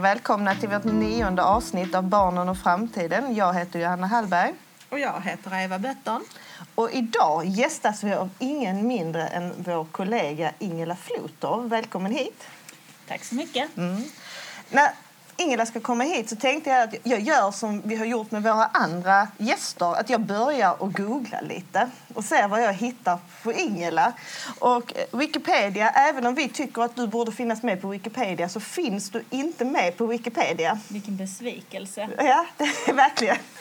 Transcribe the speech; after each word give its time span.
Och 0.00 0.04
välkomna 0.04 0.54
till 0.54 0.68
vårt 0.68 0.84
nionde 0.84 1.42
avsnitt 1.42 1.94
av 1.94 2.04
Barnen 2.04 2.48
och 2.48 2.58
framtiden. 2.58 3.34
Jag 3.34 3.54
heter 3.54 3.80
Johanna 3.80 4.06
Hallberg. 4.06 4.54
Och 4.88 4.98
jag 4.98 5.20
heter 5.20 5.64
Eva 5.64 5.78
Bötton. 5.78 6.24
Och 6.74 6.90
idag 6.92 7.46
gästas 7.46 8.04
vi 8.04 8.12
av 8.12 8.30
ingen 8.38 8.86
mindre 8.86 9.26
än 9.26 9.52
vår 9.56 9.84
kollega 9.84 10.52
Ingela 10.58 10.96
Flotov. 10.96 11.68
Välkommen 11.68 12.12
hit. 12.12 12.46
Tack 13.08 13.24
så 13.24 13.34
mycket. 13.34 13.76
Mm. 13.76 14.02
När 14.70 14.90
Ingela 15.40 15.66
ska 15.66 15.80
komma 15.80 16.04
hit 16.04 16.28
så 16.28 16.36
tänkte 16.36 16.70
jag 16.70 16.82
att 16.82 16.94
jag 17.02 17.20
gör 17.20 17.50
som 17.50 17.82
vi 17.84 17.96
har 17.96 18.06
gjort 18.06 18.30
med 18.30 18.42
våra 18.42 18.64
andra 18.64 19.28
gäster. 19.38 20.00
Att 20.00 20.10
jag 20.10 20.20
börjar 20.20 20.82
och 20.82 20.92
googla 20.92 21.40
lite 21.40 21.90
och 22.14 22.24
ser 22.24 22.48
vad 22.48 22.62
jag 22.62 22.72
hittar 22.72 23.18
på 23.42 23.52
Ingela. 23.52 24.12
Och 24.58 24.94
Wikipedia, 25.12 25.90
även 25.90 26.26
om 26.26 26.34
vi 26.34 26.48
tycker 26.48 26.82
att 26.82 26.96
du 26.96 27.06
borde 27.06 27.32
finnas 27.32 27.62
med 27.62 27.82
på 27.82 27.88
Wikipedia 27.88 28.48
så 28.48 28.60
finns 28.60 29.10
du 29.10 29.24
inte 29.30 29.64
med 29.64 29.96
på 29.96 30.06
Wikipedia. 30.06 30.78
Vilken 30.88 31.16
besvikelse. 31.16 32.08
Ja, 32.16 32.46
det 32.56 32.64
är 32.64 32.92
verkligen. 32.92 33.36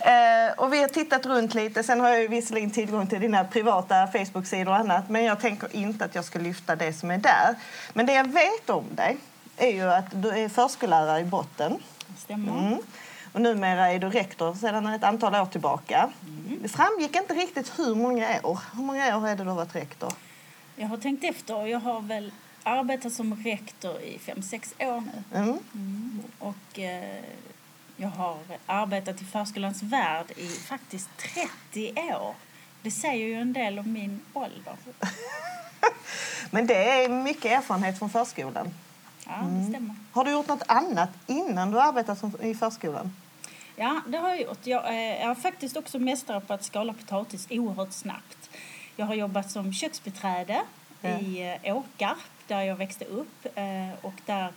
eh, 0.00 0.52
och 0.56 0.72
vi 0.72 0.80
har 0.80 0.88
tittat 0.88 1.26
runt 1.26 1.54
lite. 1.54 1.82
Sen 1.82 2.00
har 2.00 2.08
jag 2.08 2.28
visserligen 2.28 2.70
tillgång 2.70 3.06
till 3.06 3.20
dina 3.20 3.44
privata 3.44 4.06
Facebook-sidor 4.06 4.68
och 4.68 4.76
annat. 4.76 5.10
Men 5.10 5.24
jag 5.24 5.40
tänker 5.40 5.76
inte 5.76 6.04
att 6.04 6.14
jag 6.14 6.24
ska 6.24 6.38
lyfta 6.38 6.76
det 6.76 6.92
som 6.92 7.10
är 7.10 7.18
där. 7.18 7.54
Men 7.92 8.06
det 8.06 8.12
jag 8.12 8.32
vet 8.32 8.70
om 8.70 8.84
dig 8.90 9.16
är 9.56 9.70
ju 9.70 9.92
att 9.92 10.22
du 10.22 10.28
är 10.28 10.48
förskollärare 10.48 11.20
i 11.20 11.24
botten. 11.24 11.78
Stämmer. 12.18 12.66
Mm. 12.66 12.78
Och 13.32 13.40
numera 13.40 13.92
är 13.92 13.98
du 13.98 14.08
rektor 14.08 14.54
sedan 14.54 14.86
ett 14.86 15.04
antal 15.04 15.34
år 15.34 15.46
tillbaka. 15.46 16.10
Mm. 16.26 16.58
Det 16.62 16.68
framgick 16.68 17.16
inte 17.16 17.34
riktigt 17.34 17.78
hur 17.78 17.94
många 17.94 18.40
år. 18.42 18.60
Hur 18.74 18.82
många 18.82 19.16
år 19.16 19.26
det 19.26 19.34
du 19.34 19.44
har 19.44 19.56
varit 19.56 19.74
rektor? 19.74 20.12
Jag 20.76 20.88
har 20.88 20.96
tänkt 20.96 21.24
efter 21.24 21.66
jag 21.66 21.80
har 21.80 22.00
väl 22.00 22.32
arbetat 22.62 23.12
som 23.12 23.34
rektor 23.34 24.00
i 24.00 24.18
fem 24.18 24.42
sex 24.42 24.74
år 24.78 25.00
nu. 25.00 25.38
Mm. 25.38 25.58
Mm. 25.74 26.22
Och 26.38 26.78
eh, 26.78 27.24
jag 27.96 28.08
har 28.08 28.38
arbetat 28.66 29.22
i 29.22 29.24
förskolans 29.24 29.82
värld 29.82 30.26
i 30.36 30.48
faktiskt 30.48 31.08
30 31.72 31.92
år. 32.14 32.34
Det 32.82 32.90
säger 32.90 33.26
ju 33.26 33.34
en 33.34 33.52
del 33.52 33.78
om 33.78 33.92
min 33.92 34.20
ålder. 34.32 34.76
Men 36.50 36.66
det 36.66 37.04
är 37.04 37.08
mycket 37.08 37.52
erfarenhet 37.52 37.98
från 37.98 38.10
förskolan. 38.10 38.74
Ja, 39.26 39.32
det 39.32 39.68
stämmer. 39.70 39.94
Har 40.12 40.24
du 40.24 40.30
gjort 40.30 40.48
något 40.48 40.62
annat 40.68 41.10
innan 41.26 41.70
du 41.70 41.80
arbetade 41.80 42.20
som, 42.20 42.32
i 42.42 42.54
förskolan? 42.54 43.16
Ja, 43.76 44.00
det 44.08 44.18
har 44.18 44.28
jag 44.28 44.40
gjort. 44.40 44.66
Jag 44.66 44.94
är, 44.94 45.30
är 45.30 45.34
faktiskt 45.34 45.76
också 45.76 45.98
mästare 45.98 46.40
på 46.40 46.52
att 46.54 46.64
skala 46.64 46.92
potatis 46.92 47.46
oerhört 47.50 47.92
snabbt. 47.92 48.50
Jag 48.96 49.06
har 49.06 49.14
jobbat 49.14 49.50
som 49.50 49.72
köksbiträde 49.72 50.62
Ja. 51.00 51.10
i 51.18 51.58
eh, 51.62 51.76
Åkarp 51.76 52.18
där 52.46 52.60
jag 52.62 52.76
växte 52.76 53.04
upp 53.04 53.46
eh, 53.54 53.90
och 54.02 54.14
där 54.26 54.52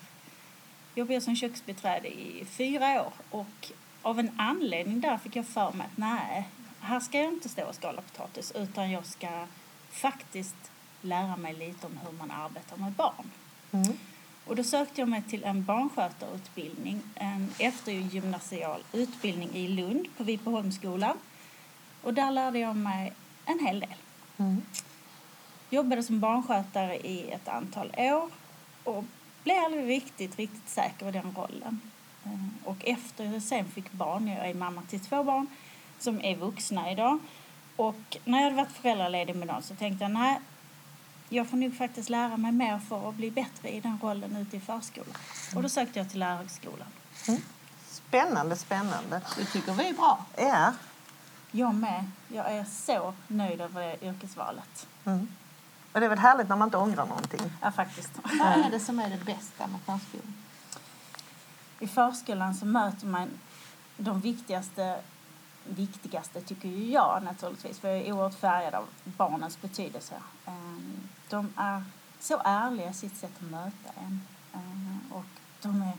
jobbade 0.95 1.13
jag 1.13 1.23
som 1.23 1.35
köksbiträde 1.35 2.07
i 2.07 2.45
fyra 2.49 3.01
år 3.01 3.13
och 3.29 3.71
av 4.01 4.19
en 4.19 4.31
anledning 4.37 5.01
där 5.01 5.17
fick 5.17 5.35
jag 5.35 5.45
för 5.45 5.71
mig 5.71 5.87
att 5.91 5.97
nej, 5.97 6.47
här 6.79 6.99
ska 6.99 7.17
jag 7.17 7.33
inte 7.33 7.49
stå 7.49 7.63
och 7.65 7.75
skala 7.75 8.01
potatis 8.01 8.51
utan 8.55 8.91
jag 8.91 9.05
ska 9.05 9.27
faktiskt 9.89 10.55
lära 11.01 11.37
mig 11.37 11.53
lite 11.53 11.87
om 11.87 11.99
hur 12.05 12.11
man 12.17 12.31
arbetar 12.31 12.77
med 12.77 12.91
barn. 12.91 13.31
Mm. 13.71 13.97
Och 14.47 14.55
då 14.55 14.63
sökte 14.63 15.01
jag 15.01 15.09
mig 15.09 15.21
till 15.21 15.43
en 15.43 15.63
barnskötarutbildning, 15.63 17.01
en 17.15 17.49
eftergymnasial 17.59 18.83
utbildning 18.93 19.49
i 19.53 19.67
Lund 19.67 20.07
på 20.17 20.23
Vipeholmsskolan. 20.23 21.17
Och 22.03 22.13
där 22.13 22.31
lärde 22.31 22.59
jag 22.59 22.75
mig 22.75 23.13
en 23.45 23.59
hel 23.65 23.79
del. 23.79 23.95
Mm. 24.37 24.61
Jobbade 25.69 26.03
som 26.03 26.19
barnskötare 26.19 26.95
i 26.95 27.31
ett 27.31 27.47
antal 27.47 27.91
år 27.97 28.29
och 28.83 29.03
blev 29.43 29.57
aldrig 29.63 29.87
riktigt, 29.87 30.37
riktigt 30.37 30.69
säker 30.69 31.09
i 31.09 31.11
den 31.11 31.35
rollen. 31.37 31.81
Eh, 32.25 32.31
Och 32.63 32.85
efter 32.85 33.23
jag 33.25 33.41
sen 33.41 33.65
fick 33.65 33.91
barn, 33.91 34.27
jag 34.27 34.49
är 34.49 34.53
mamma 34.53 34.81
till 34.81 34.99
två 34.99 35.23
barn 35.23 35.47
som 35.99 36.21
är 36.21 36.35
vuxna 36.35 36.91
idag. 36.91 37.19
Och 37.75 38.17
när 38.25 38.37
jag 38.37 38.43
hade 38.43 38.55
varit 38.55 38.71
föräldraledig 38.71 39.35
med 39.35 39.47
dem 39.47 39.61
så 39.61 39.75
tänkte 39.75 40.03
jag 40.03 40.11
nej, 40.11 40.39
jag 41.29 41.49
får 41.49 41.57
nog 41.57 41.77
faktiskt 41.77 42.09
lära 42.09 42.37
mig 42.37 42.51
mer 42.51 42.79
för 42.79 43.09
att 43.09 43.15
bli 43.15 43.31
bättre 43.31 43.69
i 43.69 43.79
den 43.79 43.99
rollen 44.01 44.35
ute 44.35 44.57
i 44.57 44.59
förskolan. 44.59 45.15
Och 45.55 45.61
då 45.61 45.69
sökte 45.69 45.99
jag 45.99 46.09
till 46.09 46.19
lärarhögskolan. 46.19 46.87
Spännande, 47.87 48.55
spännande. 48.55 49.21
Det 49.37 49.45
tycker 49.45 49.73
vi 49.73 49.89
är 49.89 49.93
bra. 49.93 50.25
Ja. 50.37 50.73
Jag 51.51 51.75
med. 51.75 52.11
Jag 52.27 52.51
är 52.51 52.63
så 52.63 53.13
nöjd 53.27 53.61
över 53.61 53.81
det 53.81 54.05
yrkesvalet. 54.07 54.87
Mm. 55.05 55.27
Och 55.93 55.99
det 55.99 56.05
är 56.05 56.09
väl 56.09 56.19
härligt 56.19 56.49
när 56.49 56.55
man 56.55 56.67
inte 56.67 56.77
ångrar 56.77 57.05
någonting. 57.05 57.39
Ja, 57.61 57.71
faktiskt. 57.71 58.11
Vad 58.39 58.47
är 58.47 58.71
det 58.71 58.79
som 58.79 58.99
är 58.99 59.09
det 59.09 59.25
bästa 59.25 59.67
med 59.67 59.79
förskolan? 59.85 60.33
I 61.79 61.87
förskolan 61.87 62.55
så 62.55 62.65
möter 62.65 63.07
man 63.07 63.29
de 63.97 64.21
viktigaste, 64.21 64.99
viktigaste 65.69 66.41
tycker 66.41 66.69
jag 66.69 67.23
naturligtvis, 67.23 67.79
för 67.79 67.87
jag 67.87 67.97
är 67.97 68.11
oerhört 68.11 68.39
färgad 68.39 68.73
av 68.75 68.85
barnens 69.03 69.61
betydelse. 69.61 70.15
Ehm, 70.45 71.09
De 71.29 71.53
är 71.55 71.83
så 72.19 72.41
ärliga 72.45 72.89
i 72.89 72.93
sitt 72.93 73.17
sätt 73.17 73.31
att 73.39 73.51
möta 73.51 73.89
en. 73.99 74.21
Ehm, 74.53 74.99
Och 75.11 75.25
de 75.61 75.81
är 75.81 75.93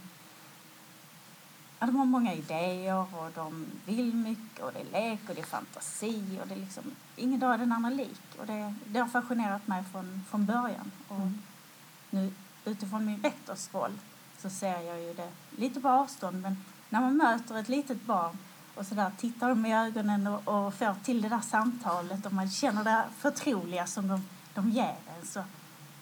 Ja, 1.80 1.86
de 1.86 1.96
har 1.96 2.04
många 2.04 2.34
idéer 2.34 2.94
och 3.14 3.30
de 3.34 3.66
vill 3.86 4.14
mycket 4.14 4.64
och 4.64 4.72
det 4.72 4.80
är 4.80 4.84
lek 5.10 5.28
och 5.28 5.34
det 5.34 5.40
är 5.40 5.44
fantasi 5.44 6.38
och 6.42 6.48
det 6.48 6.54
är 6.54 6.58
liksom, 6.58 6.84
ingen 7.16 7.40
dag 7.40 7.54
är 7.54 7.58
den 7.58 7.72
andra 7.72 7.90
lik. 7.90 8.20
Och 8.38 8.46
det, 8.46 8.74
det 8.86 8.98
har 9.00 9.08
fascinerat 9.08 9.66
mig 9.66 9.84
från, 9.92 10.24
från 10.30 10.46
början. 10.46 10.92
Och 11.08 11.18
nu 12.10 12.32
utifrån 12.64 13.06
min 13.06 13.22
rektorsroll 13.22 13.92
så 14.38 14.50
ser 14.50 14.80
jag 14.80 15.00
ju 15.00 15.14
det 15.14 15.30
lite 15.56 15.80
på 15.80 15.88
avstånd 15.88 16.42
men 16.42 16.64
när 16.88 17.00
man 17.00 17.16
möter 17.16 17.58
ett 17.58 17.68
litet 17.68 18.02
barn 18.02 18.38
och 18.78 18.86
så 18.86 18.94
där 18.94 19.10
tittar 19.18 19.48
dem 19.48 19.66
i 19.66 19.74
ögonen 19.74 20.26
och, 20.26 20.48
och 20.48 20.74
får 20.74 20.94
till 21.04 21.22
det 21.22 21.28
där 21.28 21.40
samtalet 21.40 22.26
och 22.26 22.32
man 22.32 22.50
känner 22.50 22.84
det 22.84 23.04
förtroliga 23.18 23.86
som 23.86 24.08
de, 24.08 24.24
de 24.54 24.70
ger 24.70 24.94
en 25.18 25.26
så 25.26 25.42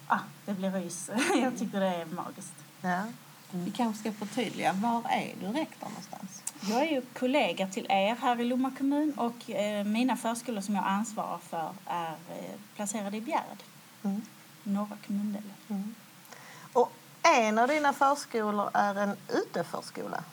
ah, 0.07 0.19
det 0.45 0.53
blir 0.53 0.71
rys. 0.71 1.11
jag 1.43 1.59
tycker 1.59 1.81
det 1.81 1.87
är 1.87 2.07
magiskt. 2.07 2.55
Ja. 2.81 3.03
Vi 3.51 3.71
kanske 3.71 4.01
ska 4.01 4.27
förtydliga. 4.27 4.73
Var 4.73 5.03
är 5.11 5.35
du 5.41 5.47
rektor 5.47 5.89
någonstans? 5.89 6.43
Jag 6.61 6.81
är 6.81 6.91
ju 6.91 7.03
kollega 7.19 7.67
till 7.67 7.87
er 7.89 8.17
här 8.21 8.41
i 8.41 8.45
Lomma 8.45 8.71
kommun 8.79 9.13
och 9.17 9.51
eh, 9.51 9.85
mina 9.85 10.17
förskolor 10.17 10.61
som 10.61 10.75
jag 10.75 10.85
ansvarar 10.85 11.39
för 11.39 11.71
är 11.87 12.11
eh, 12.11 12.61
placerade 12.77 13.17
i 13.17 13.21
Bjärred, 13.21 13.63
Mm. 14.03 14.23
norra 14.63 14.97
kommundelen. 15.07 15.95
Och 16.73 16.93
en 17.23 17.59
av 17.59 17.69
dina 17.69 17.93
förskolor 17.93 18.71
är 18.75 18.95
en 18.95 19.17
uteförskola. 19.29 20.25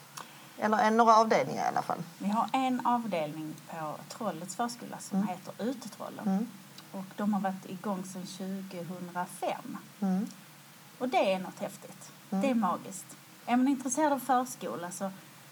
Eller 0.64 0.78
en, 0.78 0.98
några 0.98 1.16
avdelningar 1.16 1.66
i 1.66 1.68
alla 1.68 1.82
fall. 1.82 2.04
Vi 2.18 2.30
har 2.30 2.50
en 2.54 2.86
avdelning 2.86 3.56
på 3.70 3.96
Trollets 4.10 4.56
förskola 4.56 4.98
som 5.00 5.28
heter 5.28 5.54
Utetrollen. 5.64 6.28
Mm. 6.28 6.48
Och 6.92 7.06
de 7.16 7.34
har 7.34 7.42
varit 7.42 7.70
igång 7.70 8.04
sedan 8.04 8.28
2005. 8.28 9.78
Mm. 10.00 10.28
Och 10.98 11.10
det 11.10 11.34
är 11.34 11.40
något 11.40 11.60
häftigt. 11.60 12.12
Det 12.30 12.50
är 12.50 12.56
magiskt. 12.56 13.06
Är 13.46 13.58
man 13.58 13.68
intresserad 13.68 14.14
av 14.14 14.20
förskola 14.20 14.92
så, 14.92 15.12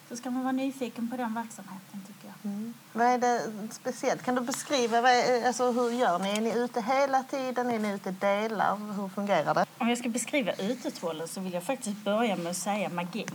så 0.10 0.16
ska 0.16 0.30
man 0.30 0.44
vara 0.44 0.52
nyfiken 0.52 1.10
på 1.10 1.18
den 1.18 1.34
verksamheten 1.34 2.04
tycker 2.08 2.28
jag. 2.28 2.52
Mm. 2.52 2.74
Vad 2.94 3.08
är 3.08 3.18
det 3.18 3.52
speciellt? 3.72 4.24
Kan 4.24 4.36
du 4.36 4.42
beskriva 4.42 5.02
vad 5.02 5.12
är, 5.12 5.48
alltså, 5.48 5.72
hur 5.72 5.92
gör 5.92 6.20
ni? 6.20 6.30
Är 6.30 6.42
ni 6.42 6.54
ute 6.54 6.82
hela 6.82 7.24
tiden? 7.24 7.70
Är 7.70 7.80
ni 7.80 7.92
ute 7.94 8.12
delar? 8.12 8.78
Hur 9.02 9.10
fungerar 9.10 9.54
det? 9.54 9.66
Om 9.78 9.90
jag 9.90 9.98
ska 9.98 10.10
beskriva 10.10 10.54
utetrollen 10.54 11.28
så 11.28 11.42
vill 11.42 11.54
jag 11.54 11.64
faktiskt 11.64 11.98
börja 11.98 12.36
med 12.36 12.52
att 12.52 12.58
säga 12.58 12.90
magi. 12.90 13.26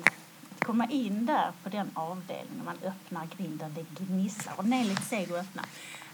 Att 0.56 0.64
komma 0.64 0.86
in 0.86 1.26
där 1.26 1.52
på 1.62 1.68
den 1.68 1.90
avdelningen, 1.94 2.64
man 2.64 2.78
öppnar 2.84 3.28
grinden, 3.36 3.74
det 3.74 4.04
gnisslar 4.04 4.54
och 4.56 4.64
den 4.64 4.72
är 4.72 4.84
lite 4.84 5.02
seg 5.02 5.32
att 5.32 5.40
öppna. 5.40 5.62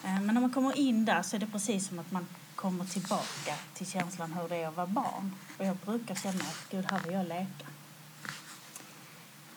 Eh, 0.05 0.21
men 0.21 0.35
när 0.35 0.41
man 0.41 0.53
kommer 0.53 0.79
in 0.79 1.05
där 1.05 1.23
så 1.23 1.37
är 1.37 1.41
det 1.41 1.47
precis 1.47 1.89
som 1.89 1.99
att 1.99 2.12
man 2.12 2.27
kommer 2.55 2.85
tillbaka 2.85 3.55
till 3.75 3.87
känslan 3.87 4.33
hur 4.33 4.49
det 4.49 4.56
är 4.56 4.69
att 4.69 4.77
vara 4.77 4.87
barn. 4.87 5.35
Och 5.59 5.65
jag 5.65 5.77
brukar 5.77 6.15
känna 6.15 6.44
att 6.44 6.67
gud, 6.71 6.87
här 6.91 7.00
vill 7.00 7.12
jag 7.12 7.29
leka. 7.29 7.67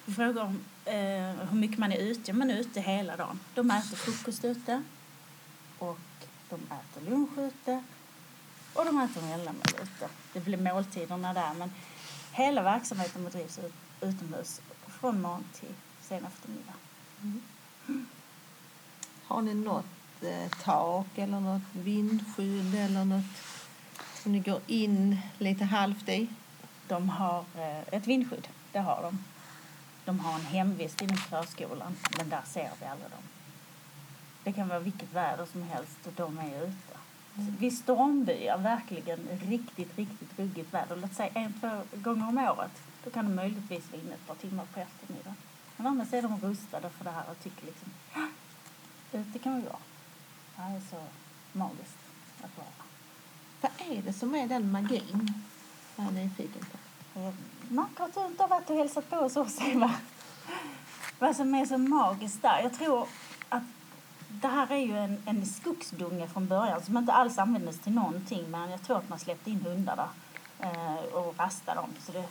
Du 0.06 0.14
frågar 0.14 0.42
om 0.42 0.60
eh, 0.86 1.48
hur 1.50 1.58
mycket 1.58 1.78
man 1.78 1.92
är 1.92 1.98
ute. 1.98 2.34
Man 2.34 2.52
är 2.52 2.58
ute 2.58 2.82
hela 2.82 3.18
dagen. 3.18 3.40
De 3.54 3.72
äter 3.72 3.96
frukost 3.96 4.46
ute 4.46 4.84
och 5.80 6.00
de 6.50 6.56
äter 6.56 7.12
lunch 7.12 7.38
ute 7.38 7.84
och 8.74 8.86
de 8.86 9.02
äter 9.02 9.22
mellanmål 9.22 9.74
ute. 9.84 10.10
Det 10.34 10.40
blir 10.40 10.58
måltiderna 10.58 11.34
där 11.34 11.54
men 11.54 11.72
hela 12.32 12.64
verksamheten 12.64 13.24
bedrivs 13.24 13.60
ut, 13.60 13.74
utomhus 14.02 14.62
från 15.06 15.22
morgon 15.22 15.44
till 15.54 15.74
sen 16.02 16.26
eftermiddag. 16.26 16.74
Har 19.24 19.42
ni 19.42 19.54
något 19.54 19.86
eh, 20.22 20.50
tak 20.64 21.18
eller 21.18 21.40
något 21.40 21.62
vindskydd 21.72 22.76
eller 22.76 23.06
något 23.06 23.24
som 24.24 24.32
ni 24.32 24.40
går 24.40 24.60
in 24.68 25.18
lite 25.38 25.66
halvt 25.66 26.10
i? 26.10 26.28
De 26.88 27.10
har 27.10 27.46
eh, 27.56 27.94
ett 27.94 28.08
vindskydd, 28.08 28.48
det 28.72 28.80
har 28.80 29.02
de. 29.02 29.24
De 30.06 30.20
har 30.20 30.36
en 30.40 30.46
hemvist 30.46 31.02
inom 31.02 31.18
förskolan 31.18 31.96
men 32.18 32.30
där 32.30 32.44
ser 32.46 32.72
vi 32.80 32.86
aldrig 32.86 33.12
dem. 33.12 33.24
Det 34.44 34.54
kan 34.54 34.68
vara 34.68 34.80
vilket 34.80 35.14
väder 35.14 35.46
som 35.46 35.64
helst 35.64 36.08
och 36.08 36.14
de 36.16 36.38
är 36.38 36.64
ute. 36.64 36.98
Vid 37.34 37.78
stormbyar, 37.78 38.58
verkligen 38.58 39.20
riktigt, 39.50 39.98
riktigt 39.98 40.40
ruggigt 40.40 40.74
väder, 40.74 40.96
låt 40.96 41.14
säga 41.14 41.32
en, 41.34 41.54
två 41.60 41.82
gånger 41.94 42.28
om 42.28 42.38
året, 42.38 42.82
Då 43.06 43.12
kan 43.12 43.26
de 43.26 43.36
möjligtvis 43.36 43.92
vara 43.92 44.02
inne 44.02 44.14
ett 44.14 44.28
par 44.28 44.36
timmar 44.36 44.66
på 44.74 44.80
eftermiddagen. 44.80 45.36
Men 45.78 45.88
annars 45.88 46.14
är 46.14 46.22
de 46.22 46.40
rustade 46.40 46.90
för 46.90 47.04
det 47.04 47.12
här 47.12 47.24
och 47.32 47.44
tycker 47.44 47.66
liksom, 47.66 47.90
ja, 48.14 48.28
ute 49.20 49.40
kan 49.40 49.56
vi 49.56 49.62
vara. 49.62 49.80
Det 50.56 50.62
här 50.62 50.76
är 50.76 50.82
så 50.92 51.04
magiskt 51.52 51.98
att 52.42 52.58
vara. 52.58 52.68
Vad 53.62 53.98
är 53.98 54.02
det 54.02 54.14
som 54.14 54.36
är 54.36 54.48
den 54.48 54.72
magin? 54.72 55.34
Jag 55.96 56.08
är 56.08 56.12
nyfiken 56.12 56.66
på. 56.72 56.78
Marco, 57.70 58.20
har 58.20 58.28
inte 58.28 58.48
varit 58.48 58.70
och 58.70 58.76
hälsat 58.76 59.10
på 59.10 59.16
hos 59.16 59.38
oss, 59.38 59.62
Eva? 59.62 59.96
Vad 61.20 61.36
som 61.36 61.56
är 61.56 61.66
så 61.66 61.78
magiskt 61.78 62.42
där? 62.42 62.62
Jag 62.64 62.74
tror 62.74 63.08
att 63.50 63.64
det 64.30 64.48
här 64.48 64.72
är 64.72 64.78
ju 64.78 64.98
en, 64.98 65.24
en 65.26 65.46
skogsdunge 65.46 66.28
från 66.28 66.48
början 66.48 66.84
som 66.84 66.98
inte 66.98 67.14
alls 67.14 67.38
användes 67.38 67.80
till 67.80 67.94
någonting 67.94 68.52
men 68.52 68.72
jag 68.72 68.84
tror 68.84 68.98
att 68.98 69.10
man 69.10 69.20
släppte 69.20 69.52
in 69.52 69.62
hundar 69.62 69.96
där 69.96 70.10
eh, 70.70 71.14
och 71.14 71.40
rastade 71.40 71.82
dem. 71.82 71.90
Så 72.00 72.12
det, 72.12 72.26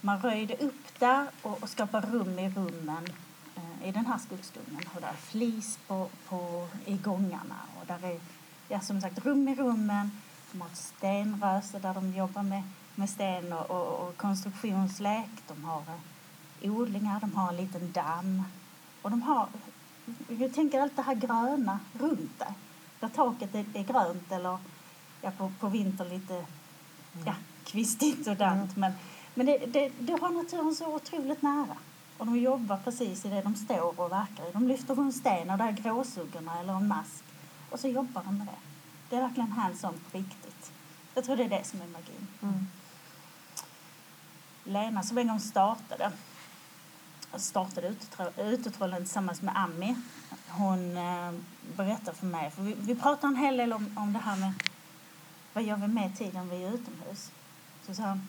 man 0.00 0.20
röjde 0.20 0.56
upp 0.56 0.98
där 0.98 1.26
och, 1.42 1.62
och 1.62 1.68
skapade 1.68 2.06
rum 2.06 2.38
i 2.38 2.50
rummen 2.50 3.08
eh, 3.56 3.88
i 3.88 3.92
den 3.92 4.06
här 4.06 4.18
skogsdungen. 4.18 4.82
Och 4.94 5.00
där 5.00 5.08
är 5.08 5.12
flis 5.12 5.78
på, 5.86 6.08
på, 6.28 6.68
i 6.84 6.96
gångarna 6.96 7.60
och 7.80 7.86
där 7.86 8.08
är 8.08 8.20
ja, 8.68 8.80
som 8.80 9.00
sagt 9.00 9.24
rum 9.24 9.48
i 9.48 9.54
rummen. 9.54 10.10
De 10.52 10.60
har 10.60 10.68
ett 10.68 10.76
stenröse 10.76 11.78
där 11.78 11.94
de 11.94 12.12
jobbar 12.12 12.42
med, 12.42 12.62
med 12.94 13.10
sten 13.10 13.52
och, 13.52 13.70
och, 13.70 14.08
och 14.08 14.16
konstruktionslek. 14.16 15.30
De 15.46 15.64
har 15.64 15.82
eh, 16.60 16.72
odlingar, 16.72 17.20
de 17.20 17.34
har 17.34 17.48
en 17.48 17.56
liten 17.56 17.92
damm. 17.92 18.44
Och 19.02 19.10
de 19.10 19.22
har, 19.22 19.48
jag 20.28 20.54
tänker 20.54 20.80
allt 20.80 20.96
det 20.96 21.02
här 21.02 21.14
gröna 21.14 21.78
runt 21.92 22.38
där. 22.38 22.54
Där 23.00 23.08
taket 23.08 23.54
är, 23.54 23.64
är 23.74 23.84
grönt 23.84 24.32
eller 24.32 24.58
ja, 25.22 25.30
på, 25.30 25.52
på 25.60 25.68
vintern 25.68 26.08
lite 26.08 26.46
ja, 27.26 27.34
kvistigt 27.64 28.26
och 28.26 28.36
dant. 28.36 28.76
Men, 28.76 28.92
men 29.36 29.46
det, 29.46 29.58
det, 29.66 29.92
det 29.98 30.12
har 30.20 30.30
naturen 30.30 30.74
så 30.74 30.94
otroligt 30.94 31.42
nära. 31.42 31.76
Och 32.18 32.26
de 32.26 32.38
jobbar 32.38 32.76
precis 32.84 33.24
i 33.24 33.28
det 33.28 33.42
de 33.42 33.54
står 33.54 34.00
och 34.00 34.12
verkar 34.12 34.48
i. 34.48 34.52
De 34.52 34.68
lyfter 34.68 35.00
en 35.00 35.12
sten 35.12 35.50
och 35.50 35.58
där 35.58 35.68
är 35.68 35.72
gråsuggorna 35.72 36.60
eller 36.60 36.72
en 36.72 36.88
mask. 36.88 37.24
Och 37.70 37.80
så 37.80 37.88
jobbar 37.88 38.22
de 38.24 38.38
med 38.38 38.46
det. 38.46 38.60
Det 39.08 39.16
är 39.16 39.20
verkligen 39.20 39.52
hands-on 39.52 39.94
på 40.10 40.18
riktigt. 40.18 40.72
Jag 41.14 41.24
tror 41.24 41.36
det 41.36 41.44
är 41.44 41.48
det 41.48 41.64
som 41.66 41.80
är 41.80 41.86
magin. 41.86 42.28
Mm. 42.42 42.66
Lena 44.64 45.02
som 45.02 45.18
en 45.18 45.28
gång 45.28 45.40
startade 45.40 46.12
startade 47.38 47.94
Utetrollen 48.36 49.02
tillsammans 49.02 49.42
med 49.42 49.56
Ami. 49.56 49.96
Hon 50.48 50.96
eh, 50.96 51.32
berättade 51.76 52.16
för 52.16 52.26
mig, 52.26 52.50
för 52.50 52.62
vi, 52.62 52.74
vi 52.78 52.94
pratade 52.94 53.32
en 53.32 53.36
hel 53.36 53.56
del 53.56 53.72
om, 53.72 53.98
om 53.98 54.12
det 54.12 54.18
här 54.18 54.36
med 54.36 54.52
vad 55.52 55.64
gör 55.64 55.76
vi 55.76 55.88
med 55.88 56.16
tiden 56.16 56.48
vi 56.48 56.64
är 56.64 56.74
utomhus. 56.74 57.30
Så 57.86 57.94
sa 57.94 58.02
hon, 58.02 58.28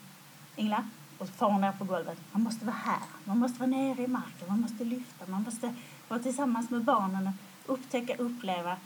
Ingela, 0.56 0.88
och 1.18 1.26
så 1.26 1.32
far 1.32 1.50
hon 1.50 1.60
ner 1.60 1.72
på 1.72 1.84
golvet, 1.84 2.18
man 2.32 2.42
måste 2.42 2.64
vara 2.64 2.76
här, 2.76 3.02
man 3.24 3.38
måste 3.38 3.60
vara 3.60 3.70
nere 3.70 4.02
i 4.02 4.06
marken, 4.06 4.48
man 4.48 4.60
måste 4.60 4.84
lyfta, 4.84 5.26
man 5.26 5.42
måste 5.42 5.74
vara 6.08 6.20
tillsammans 6.20 6.70
med 6.70 6.84
barnen 6.84 7.32
och 7.66 7.74
upptäcka, 7.74 8.16
uppleva 8.16 8.76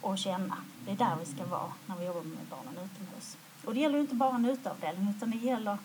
och 0.00 0.18
känna. 0.18 0.56
Det 0.84 0.90
är 0.90 0.96
där 0.96 1.16
vi 1.20 1.34
ska 1.34 1.44
vara 1.46 1.72
när 1.86 1.96
vi 1.96 2.06
jobbar 2.06 2.22
med 2.22 2.46
barnen 2.50 2.72
utomhus. 2.72 3.36
Och 3.64 3.74
det 3.74 3.80
gäller 3.80 3.98
inte 3.98 4.14
bara 4.14 4.34
en 4.34 4.44
utavdelning 4.44 5.14
utan 5.16 5.30
det 5.30 5.36
gäller 5.36 5.78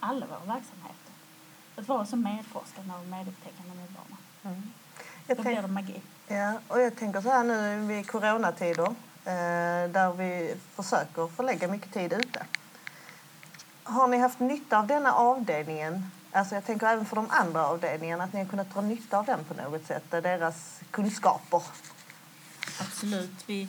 alla 0.00 0.26
våra 0.26 0.38
verksamheter. 0.38 1.12
Att 1.76 1.88
vara 1.88 2.06
så 2.06 2.16
medforskande 2.16 2.94
och 2.94 3.06
medupptäckande 3.06 3.74
med 3.74 3.88
barnen. 3.88 4.18
Mm. 4.42 4.72
Jag 5.26 5.36
Då 5.36 5.42
blir 5.42 5.62
det 5.62 5.68
magi. 5.68 6.00
Ja, 6.28 6.58
och 6.68 6.80
jag 6.80 6.96
tänker 6.96 7.20
så 7.20 7.28
här 7.28 7.44
nu 7.44 7.86
vid 7.86 8.10
coronatider 8.10 8.86
eh, 9.24 9.90
där 9.90 10.12
vi 10.12 10.54
försöker 10.74 11.26
förlägga 11.26 11.68
mycket 11.68 11.92
tid 11.92 12.12
ute. 12.12 12.46
Har 13.88 14.06
ni 14.06 14.18
haft 14.18 14.40
nytta 14.40 14.78
av 14.78 14.86
denna 14.86 15.12
avdelningen? 15.14 16.10
Alltså 16.32 16.54
jag 16.54 16.64
tänker 16.64 16.86
även 16.86 17.06
för 17.06 17.16
de 17.16 17.30
andra 17.30 17.66
avdelningarna, 17.66 18.24
att 18.24 18.32
ni 18.32 18.38
har 18.38 18.46
kunnat 18.46 18.74
dra 18.74 18.80
nytta 18.80 19.18
av 19.18 19.24
den 19.24 19.44
på 19.44 19.54
något 19.54 19.86
sätt, 19.86 20.14
eh, 20.14 20.22
deras 20.22 20.80
kunskaper. 20.90 21.62
Absolut. 22.80 23.44
Vi... 23.46 23.68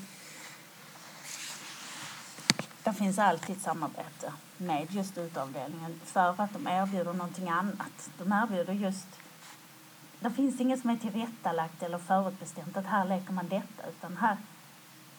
Det 2.84 2.94
finns 2.94 3.20
alltid 3.20 3.62
samarbete 3.62 4.34
med 4.58 4.88
just 4.92 5.18
utavdelningen 5.18 6.00
för 6.04 6.42
att 6.42 6.54
de 6.54 6.68
erbjuder 6.68 7.14
någonting 7.14 7.50
annat. 7.50 8.10
De 8.18 8.32
erbjuder 8.32 8.74
just... 8.74 9.08
Det 10.20 10.32
finns 10.32 10.62
inget 10.62 10.82
som 10.82 10.90
är 10.90 10.98
tillrättalagt 10.98 11.84
eller 11.84 11.98
förutbestämt 11.98 12.78
att 12.78 12.86
här 12.86 13.06
leker 13.06 13.34
man 13.34 13.48
detta 13.48 13.90
utan 13.90 14.18
här 14.18 14.38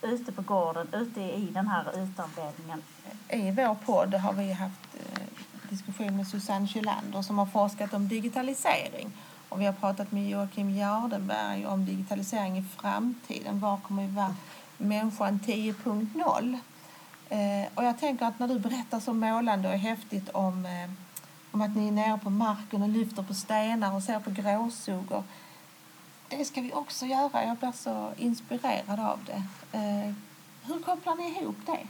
ute 0.03 0.33
på 0.33 0.43
gården, 0.43 0.89
ute 0.93 1.21
i 1.21 1.49
den 1.53 1.69
här 1.69 1.85
utavdelningen. 2.03 2.83
I 3.29 3.51
vår 3.51 3.75
podd 3.75 4.15
har 4.15 4.33
vi 4.33 4.53
haft 4.53 4.95
eh, 4.95 5.23
diskussion 5.71 6.17
med 6.17 6.29
Susanne 6.29 6.69
Kylander 6.69 7.23
som 7.23 7.39
har 7.39 7.47
forskat 7.47 7.95
om 7.95 8.09
digitalisering. 8.09 9.13
Och 9.49 9.61
vi 9.61 9.67
har 9.67 9.73
pratat 9.73 10.13
med 10.13 10.29
Joakim 10.29 10.71
Jardenberg 10.71 11.67
om 11.67 11.85
digitalisering 11.85 12.59
i 12.59 12.63
framtiden. 12.63 13.61
Var 13.61 13.77
kommer 13.77 14.03
vi 14.03 14.15
vara 14.15 14.35
människan 14.77 15.41
10.0? 15.47 16.59
Eh, 17.29 17.69
och 17.75 17.85
jag 17.85 17.99
tänker 17.99 18.27
att 18.27 18.39
när 18.39 18.49
du 18.49 18.59
berättar 18.59 19.01
så 19.01 19.13
målande 19.13 19.69
och 19.69 19.79
häftigt 19.79 20.29
om, 20.29 20.67
eh, 20.67 20.91
om 21.51 21.61
att 21.61 21.77
ni 21.77 21.89
är 21.89 21.93
nere 21.93 22.19
på 22.19 22.31
marken 22.31 22.83
och 22.83 22.89
lyfter 22.89 23.23
på 23.23 23.35
stenar 23.35 23.95
och 23.95 24.03
ser 24.03 24.21
på 24.21 24.31
gråsuggor. 24.31 25.25
Det 26.29 26.45
ska 26.45 26.61
vi 26.61 26.73
också 26.73 27.07
göra. 27.07 27.45
Jag 27.45 27.57
blir 27.57 27.73
så 27.73 28.13
inspirerad 28.17 29.01
av 29.01 29.19
det. 29.25 29.43
Eh, 29.79 30.13
hur 30.67 30.81
kopplar 30.81 31.17
ni 31.17 31.41
ihop 31.41 31.57
det? 31.67 31.87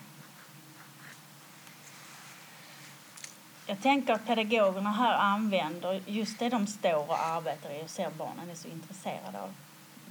Jag 3.67 3.82
tänker 3.82 4.12
att 4.12 4.26
pedagogerna 4.26 4.90
här 4.90 5.12
använder 5.12 6.02
just 6.06 6.38
det 6.38 6.49
de 6.49 6.67
står 6.67 7.11
och 7.11 7.19
arbetar 7.19 7.81
i 7.81 7.85
och 7.85 7.90
ser 7.90 8.11
barnen 8.11 8.50
är 8.50 8.55
så 8.55 8.69
intresserade 8.69 9.40
av 9.43 9.55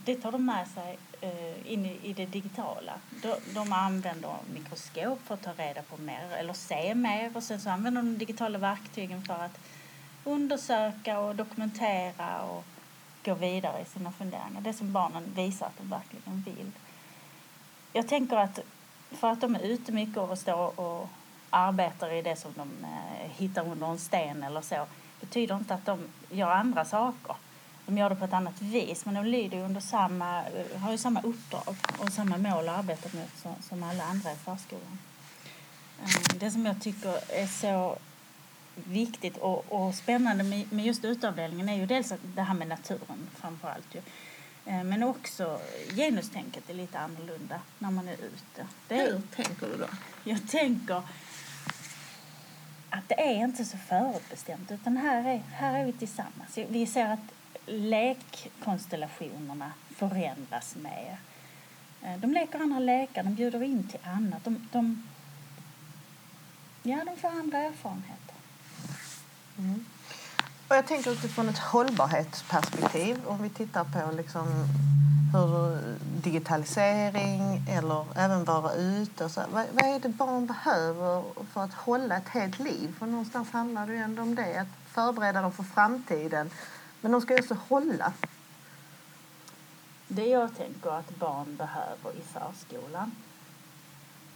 det 0.07 0.15
tar 0.15 0.31
de 0.31 0.45
med 0.45 0.67
sig 0.67 0.97
eh, 1.21 1.71
in 1.73 1.85
i, 1.85 2.13
det 2.13 2.25
digitala. 2.25 2.93
De, 3.21 3.35
de 3.53 3.73
använder 3.73 4.35
mikroskop 4.53 5.19
för 5.25 5.33
att 5.33 5.41
ta 5.41 5.51
reda 5.51 5.81
på 5.81 5.97
mer 5.97 6.31
eller 6.37 6.53
se 6.53 6.95
mer 6.95 7.31
och 7.37 7.43
sen 7.43 7.59
så 7.59 7.69
använder 7.69 8.01
de 8.01 8.17
digitala 8.17 8.59
verktygen 8.59 9.21
för 9.21 9.33
att 9.33 9.59
undersöka 10.23 11.19
och 11.19 11.35
dokumentera 11.35 12.41
och 12.41 12.63
gå 13.27 13.33
vidare 13.33 13.81
i 13.81 13.85
sina 13.85 14.11
funderingar. 14.11 14.61
Det 14.61 14.73
som 14.73 14.93
barnen 14.93 15.23
visar 15.35 15.65
att 15.65 15.77
de 15.77 15.89
verkligen 15.89 16.43
vill. 16.45 16.71
Jag 17.93 18.07
tänker 18.07 18.37
att 18.37 18.59
för 19.11 19.31
att 19.31 19.41
de 19.41 19.55
är 19.55 19.59
ute 19.59 19.91
mycket 19.91 20.17
och 20.17 20.37
står 20.37 20.79
och 20.79 21.09
arbetar 21.49 22.13
i 22.13 22.21
det 22.21 22.35
som 22.35 22.53
de 22.55 22.85
eh, 22.85 23.31
hittar 23.31 23.67
under 23.67 23.87
en 23.87 23.99
sten 23.99 24.43
eller 24.43 24.61
så 24.61 24.85
betyder 25.19 25.55
inte 25.55 25.73
att 25.73 25.85
de 25.85 25.99
gör 26.29 26.51
andra 26.51 26.85
saker. 26.85 27.35
De 27.85 27.97
gör 27.97 28.09
det 28.09 28.15
på 28.15 28.25
ett 28.25 28.33
annat 28.33 28.61
vis, 28.61 29.05
men 29.05 29.15
de 29.15 29.25
lyder 29.25 29.57
under 29.57 29.81
samma, 29.81 30.43
eh, 30.43 30.79
har 30.79 30.91
ju 30.91 30.97
samma 30.97 31.21
uppdrag 31.21 31.75
och 31.99 32.13
samma 32.13 32.37
mål 32.37 32.69
att 32.69 32.79
arbeta 32.79 33.09
med 33.17 33.27
som, 33.61 33.83
alla 33.83 34.03
andra 34.03 34.31
i 34.31 34.35
förskolan. 34.35 34.99
Ehm, 36.01 36.39
det 36.39 36.51
som 36.51 36.65
jag 36.65 36.81
tycker 36.81 37.19
är 37.29 37.47
så 37.47 37.97
viktigt 38.85 39.37
och, 39.37 39.71
och 39.71 39.95
spännande 39.95 40.43
med, 40.43 40.73
med 40.73 40.85
just 40.85 41.05
utavdelningen 41.05 41.69
är 41.69 41.75
ju 41.75 41.85
dels 41.85 42.13
det 42.35 42.41
här 42.41 42.53
med 42.53 42.67
naturen 42.67 43.29
framför 43.35 43.67
allt. 43.67 43.95
Ju. 43.95 44.01
Eh, 44.65 44.83
men 44.83 45.03
också 45.03 45.59
genustänket 45.95 46.69
är 46.69 46.73
lite 46.73 46.99
annorlunda 46.99 47.61
när 47.79 47.91
man 47.91 48.07
är 48.07 48.13
ute. 48.13 48.67
Det 48.87 48.99
är, 48.99 49.11
Hur 49.11 49.21
tänker 49.35 49.67
du 49.67 49.77
då? 49.77 49.87
Jag 50.23 50.49
tänker 50.49 51.01
att 52.89 53.09
det 53.09 53.21
är 53.21 53.43
inte 53.43 53.65
så 53.65 53.77
förutbestämt 53.77 54.71
utan 54.71 54.97
här 54.97 55.33
är, 55.33 55.37
här 55.37 55.79
är 55.79 55.85
vi 55.85 55.93
tillsammans. 55.93 56.57
Vi 56.69 56.85
ser 56.85 57.13
att 57.13 57.33
lekkonstellationerna 57.65 59.71
förändras 59.95 60.75
mer. 60.75 61.17
Eh, 62.01 62.17
de 62.17 62.33
leker 62.33 62.59
andra 62.59 62.79
lekar, 62.79 63.23
de 63.23 63.35
bjuder 63.35 63.63
in 63.63 63.87
till 63.87 63.99
annat. 64.03 64.43
De, 64.43 64.67
de, 64.71 65.07
ja, 66.83 67.03
de 67.05 67.17
får 67.17 67.27
andra 67.27 67.57
erfarenheter. 67.57 68.26
Mm. 69.57 69.85
Och 70.67 70.75
jag 70.75 70.87
tänker 70.87 71.11
utifrån 71.11 71.49
ett 71.49 71.57
hållbarhetsperspektiv, 71.57 73.21
om 73.25 73.43
vi 73.43 73.49
tittar 73.49 73.83
på 73.83 74.11
liksom 74.11 74.47
hur 75.33 75.79
digitalisering 76.23 77.65
eller 77.69 78.05
även 78.15 78.45
vara 78.45 78.73
ute. 78.73 79.29
Så, 79.29 79.41
vad, 79.51 79.65
vad 79.71 79.85
är 79.85 79.99
det 79.99 80.09
barn 80.09 80.45
behöver 80.45 81.23
för 81.53 81.63
att 81.63 81.73
hålla 81.73 82.17
ett 82.17 82.29
helt 82.29 82.59
liv? 82.59 82.95
För 82.99 83.05
någonstans 83.05 83.51
handlar 83.51 83.87
det 83.87 83.93
ju 83.93 83.99
ändå 83.99 84.21
om 84.21 84.35
det, 84.35 84.57
att 84.57 84.93
förbereda 84.93 85.41
dem 85.41 85.51
för 85.51 85.63
framtiden 85.63 86.49
men 87.01 87.11
de 87.11 87.21
ska 87.21 87.33
ju 87.33 87.39
också 87.39 87.57
hålla. 87.69 88.13
Det 90.07 90.25
jag 90.25 90.57
tänker 90.57 90.89
att 90.89 91.15
barn 91.15 91.55
behöver 91.55 92.19
i 92.19 92.21
förskolan 92.21 93.11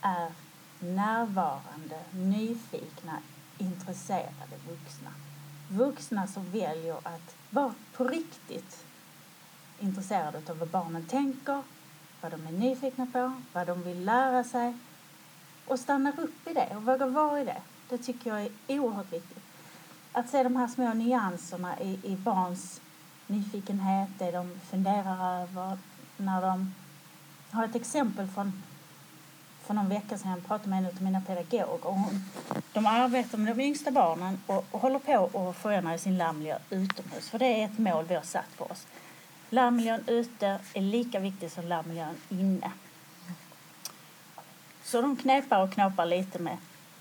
är 0.02 0.32
närvarande, 0.80 2.00
nyfikna, 2.12 3.18
intresserade 3.62 4.56
vuxna. 4.70 5.10
Vuxna 5.70 6.28
som 6.28 6.52
väljer 6.52 6.96
att 7.04 7.36
vara 7.50 7.74
på 7.94 8.04
riktigt 8.04 8.86
intresserade 9.80 10.42
av 10.50 10.58
vad 10.58 10.70
barnen 10.70 11.06
tänker, 11.06 11.64
vad 12.22 12.32
de 12.32 12.48
är 12.48 12.52
nyfikna 12.52 13.06
på, 13.06 13.42
vad 13.54 13.68
de 13.68 13.84
vill 13.84 14.06
lära 14.06 14.44
sig 14.44 14.78
och 15.68 15.80
stannar 15.80 16.20
upp 16.20 16.48
i 16.48 16.54
det 16.54 16.76
och 16.76 16.84
vågar 16.84 17.08
vara 17.08 17.42
i 17.42 17.46
det. 17.46 17.62
Det 17.90 17.98
tycker 17.98 18.30
jag 18.30 18.50
är 18.68 18.80
oerhört 18.80 19.14
viktigt. 19.14 19.44
att 20.12 20.30
se 20.30 20.44
de 20.44 20.56
här 20.56 20.68
små 20.68 20.94
nyanserna 20.94 21.80
i, 21.80 22.00
i 22.04 22.16
barns 22.16 22.82
nyfikenhet, 23.28 24.10
det 24.18 24.32
de 24.32 24.60
funderar 24.70 25.42
över 25.42 25.78
när 26.18 26.42
de 26.42 26.74
har 27.52 27.66
ett 27.66 27.76
exempel 27.76 28.28
från 28.28 28.64
för 29.72 29.76
någon 29.76 29.90
vecka 29.90 30.18
sedan 30.18 30.32
jag 30.32 30.48
pratade 30.48 30.70
med 30.70 30.80
en 30.80 30.86
av 30.86 31.02
mina 31.02 31.22
pedagoger. 31.22 31.70
Och 31.70 31.94
hon, 31.94 32.26
de 32.74 32.86
arbetar 32.86 33.38
med 33.38 33.56
de 33.58 33.64
yngsta 33.64 33.92
barnen 33.92 34.42
och, 34.48 34.66
och 34.72 34.82
håller 34.82 35.00
på 35.00 35.50
att 35.50 35.58
förändra 35.58 35.98
sin 35.98 36.18
lärmiljö 36.18 36.58
utomhus. 36.70 37.30
För 37.30 37.40
det 37.40 37.46
är 37.46 37.66
ett 37.66 37.78
mål 37.78 38.06
vi 38.06 38.16
har 38.16 38.22
satt 38.22 38.46
för 38.58 38.72
oss. 38.72 38.88
Lärmiljön 39.50 40.04
ute 40.08 40.60
är 40.74 40.82
lika 40.82 41.20
viktig 41.20 41.52
som 41.52 41.68
lärmiljön 41.68 42.16
inne. 42.30 42.72
Så 44.84 45.02
de 45.02 45.16
knepar 45.16 45.64
och 45.64 45.74
knåpar 45.74 46.06
lite 46.06 46.40
med, 46.40 46.58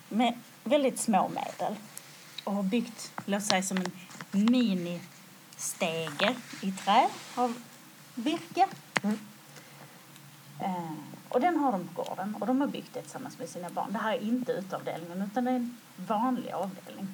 med 0.08 0.34
väldigt 0.64 1.00
små 1.00 1.28
medel 1.28 1.76
och 2.44 2.54
har 2.54 2.62
byggt, 2.62 3.12
låt 3.26 3.42
säga 3.42 3.62
som 3.62 3.76
en 3.76 3.92
ministege 4.32 5.00
i 6.62 6.72
trä 6.72 7.08
av 7.34 7.54
virke. 8.14 8.66
Mm. 9.02 9.18
Och 11.30 11.40
den 11.40 11.56
har 11.56 11.72
de 11.72 11.88
på 11.88 12.02
gården 12.02 12.36
och 12.40 12.46
de 12.46 12.60
har 12.60 12.68
byggt 12.68 12.94
det 12.94 13.02
tillsammans 13.02 13.38
med 13.38 13.48
sina 13.48 13.70
barn. 13.70 13.92
Det 13.92 13.98
här 13.98 14.12
är 14.12 14.20
inte 14.20 14.52
utavdelningen 14.52 15.22
utan 15.22 15.44
det 15.44 15.50
är 15.50 15.56
en 15.56 15.76
vanlig 15.96 16.52
avdelning. 16.52 17.08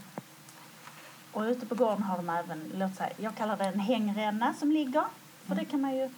Och 1.32 1.42
ute 1.42 1.66
på 1.66 1.74
gården 1.74 2.02
har 2.02 2.16
de 2.16 2.30
även, 2.30 2.72
låt 2.74 2.94
säga, 2.94 3.10
jag 3.16 3.34
kallar 3.34 3.56
det 3.56 3.64
en 3.64 3.80
hängränna 3.80 4.54
som 4.54 4.72
ligger. 4.72 5.04
För 5.46 5.54
det 5.54 5.64
kan 5.64 5.80
man 5.80 5.96
ju 5.96 6.10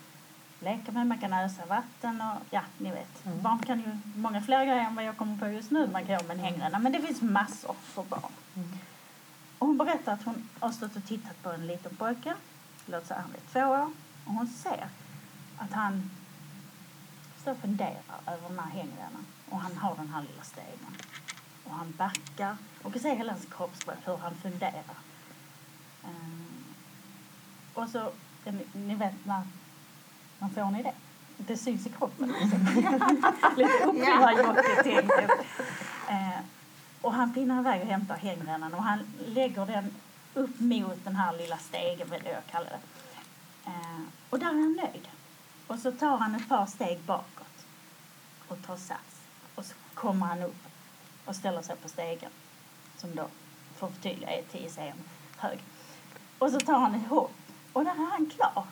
leka 0.60 0.92
med, 0.92 1.06
man 1.06 1.18
kan 1.18 1.32
ösa 1.32 1.66
vatten 1.66 2.20
och 2.20 2.42
ja, 2.50 2.62
ni 2.78 2.90
vet. 2.90 3.26
Mm. 3.26 3.42
Barn 3.42 3.58
kan 3.58 3.78
ju 3.78 3.98
många 4.16 4.42
fler 4.42 4.64
grejer 4.64 4.84
än 4.84 4.94
vad 4.94 5.04
jag 5.04 5.16
kommer 5.16 5.38
på 5.38 5.48
just 5.48 5.70
nu 5.70 5.88
man 5.92 6.02
kan 6.02 6.12
göra 6.12 6.22
med 6.22 6.36
en 6.36 6.44
hängränna. 6.44 6.78
Men 6.78 6.92
det 6.92 7.00
finns 7.00 7.22
massor 7.22 7.74
för 7.82 8.02
barn. 8.02 8.32
Mm. 8.56 8.68
Och 9.58 9.66
hon 9.66 9.78
berättar 9.78 10.12
att 10.12 10.22
hon 10.22 10.48
har 10.60 10.70
stått 10.70 10.96
och 10.96 11.04
tittat 11.04 11.42
på 11.42 11.50
en 11.50 11.66
liten 11.66 11.96
pojke, 11.96 12.34
låt 12.86 13.06
säga 13.06 13.20
han 13.20 13.30
är 13.30 13.52
två 13.52 13.72
år. 13.72 13.90
Och 14.24 14.32
hon 14.32 14.46
ser 14.46 14.88
att 15.58 15.72
han 15.72 16.10
står 17.48 17.54
och 17.54 17.60
funderar 17.60 18.20
över 18.26 18.48
den 18.48 18.58
här 18.58 18.70
hängrännan. 18.70 19.26
Och 19.50 19.60
han 19.60 19.76
har 19.76 19.96
den 19.96 20.08
här 20.08 20.22
lilla 20.22 20.42
stegen. 20.42 20.96
Och 21.64 21.70
han 21.70 21.94
backar. 21.96 22.56
Och 22.82 22.92
kan 22.92 23.02
se 23.02 23.14
hela 23.14 23.32
hans 23.32 23.46
kroppsspråk, 23.56 23.96
hur 24.04 24.16
han 24.16 24.34
funderar. 24.34 24.96
Um, 26.04 26.64
och 27.74 27.88
så, 27.88 28.12
ni 28.72 28.94
vet 28.94 29.14
när 29.24 29.42
man 30.38 30.50
får 30.50 30.60
en 30.60 30.76
idé. 30.76 30.92
Det 31.36 31.56
syns 31.56 31.86
i 31.86 31.90
kroppen. 31.90 32.34
Liksom. 32.40 32.66
Lite 33.56 33.84
uppfinnarjocke 33.84 35.02
Uh, 36.08 36.14
ehm, 36.14 36.44
Och 37.00 37.12
han 37.12 37.34
pinnar 37.34 37.60
iväg 37.60 37.80
och 37.82 37.86
hämtar 37.86 38.16
hängrännan 38.16 38.74
och 38.74 38.82
han 38.82 38.98
lägger 39.26 39.66
den 39.66 39.94
upp 40.34 40.60
mot 40.60 41.04
den 41.04 41.16
här 41.16 41.38
lilla 41.38 41.58
stegen, 41.58 42.10
vill 42.10 42.22
jag 42.24 42.46
kalla 42.50 42.66
det. 42.70 42.80
Uh, 43.70 44.02
och 44.30 44.38
där 44.38 44.46
är 44.46 44.52
han 44.52 44.72
nöjd. 44.72 45.08
Och 45.68 45.78
så 45.78 45.92
tar 45.92 46.16
han 46.16 46.34
ett 46.34 46.48
par 46.48 46.66
steg 46.66 47.00
bakåt 47.00 47.66
och 48.48 48.62
tar 48.66 48.76
sats. 48.76 49.20
Och 49.54 49.64
så 49.64 49.74
kommer 49.94 50.26
han 50.26 50.42
upp 50.42 50.56
och 51.24 51.36
ställer 51.36 51.62
sig 51.62 51.76
på 51.76 51.88
stegen 51.88 52.30
som 52.96 53.14
då, 53.14 53.28
för 53.76 53.88
förtydliga, 53.88 54.30
är 54.30 54.42
10 54.42 54.70
cm 54.70 54.96
hög. 55.36 55.58
Och 56.38 56.50
så 56.50 56.60
tar 56.60 56.78
han 56.78 56.94
ett 56.94 57.08
hopp 57.08 57.32
och 57.72 57.84
där 57.84 57.90
är 57.90 58.10
han 58.10 58.30
klar. 58.30 58.64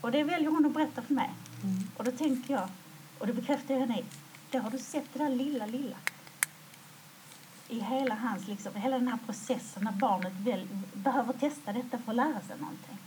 Och 0.00 0.10
det 0.10 0.24
väljer 0.24 0.50
hon 0.50 0.66
att 0.66 0.74
berätta 0.74 1.02
för 1.02 1.14
mig. 1.14 1.30
Mm. 1.62 1.90
Och 1.96 2.04
då 2.04 2.10
tänker 2.10 2.54
jag, 2.54 2.68
och 3.18 3.26
det 3.26 3.32
bekräftar 3.32 3.74
jag 3.74 3.80
henne 3.80 3.98
i, 3.98 4.04
då 4.50 4.58
har 4.58 4.70
du 4.70 4.78
sett 4.78 5.12
det 5.12 5.18
där 5.18 5.28
lilla, 5.28 5.66
lilla. 5.66 5.96
I 7.68 7.80
hela 7.80 8.14
hans, 8.14 8.48
liksom, 8.48 8.74
hela 8.74 8.98
den 8.98 9.08
här 9.08 9.18
processen 9.26 9.84
när 9.84 9.92
barnet 9.92 10.32
väl, 10.32 10.68
behöver 10.94 11.32
testa 11.32 11.72
detta 11.72 11.98
för 11.98 12.12
att 12.12 12.16
lära 12.16 12.40
sig 12.40 12.58
någonting. 12.58 12.98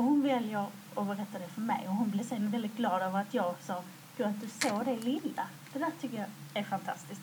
Och 0.00 0.06
hon 0.06 0.22
väljer 0.22 0.66
att 0.94 1.06
berätta 1.06 1.38
det 1.38 1.48
för 1.48 1.60
mig 1.60 1.88
och 1.88 1.94
hon 1.94 2.10
blev 2.10 2.24
sen 2.24 2.50
väldigt 2.50 2.76
glad 2.76 3.02
över 3.02 3.20
att 3.20 3.34
jag 3.34 3.54
sa, 3.60 3.82
gud 4.16 4.26
att 4.26 4.40
du 4.40 4.48
såg 4.48 4.84
det 4.84 4.96
lilla. 4.96 5.48
Det 5.72 5.78
där 5.78 5.90
tycker 6.00 6.16
jag 6.18 6.26
är 6.54 6.64
fantastiskt. 6.64 7.20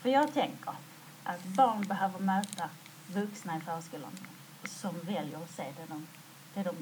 För 0.00 0.08
jag 0.08 0.34
tänker 0.34 0.72
att 1.24 1.44
barn 1.44 1.82
behöver 1.82 2.18
möta 2.18 2.70
vuxna 3.06 3.56
i 3.56 3.60
förskolan 3.60 4.18
som 4.64 5.00
väljer 5.00 5.42
att 5.42 5.50
se 5.50 5.62
det 5.62 5.86
de, 5.88 6.06
det 6.54 6.62
de 6.62 6.76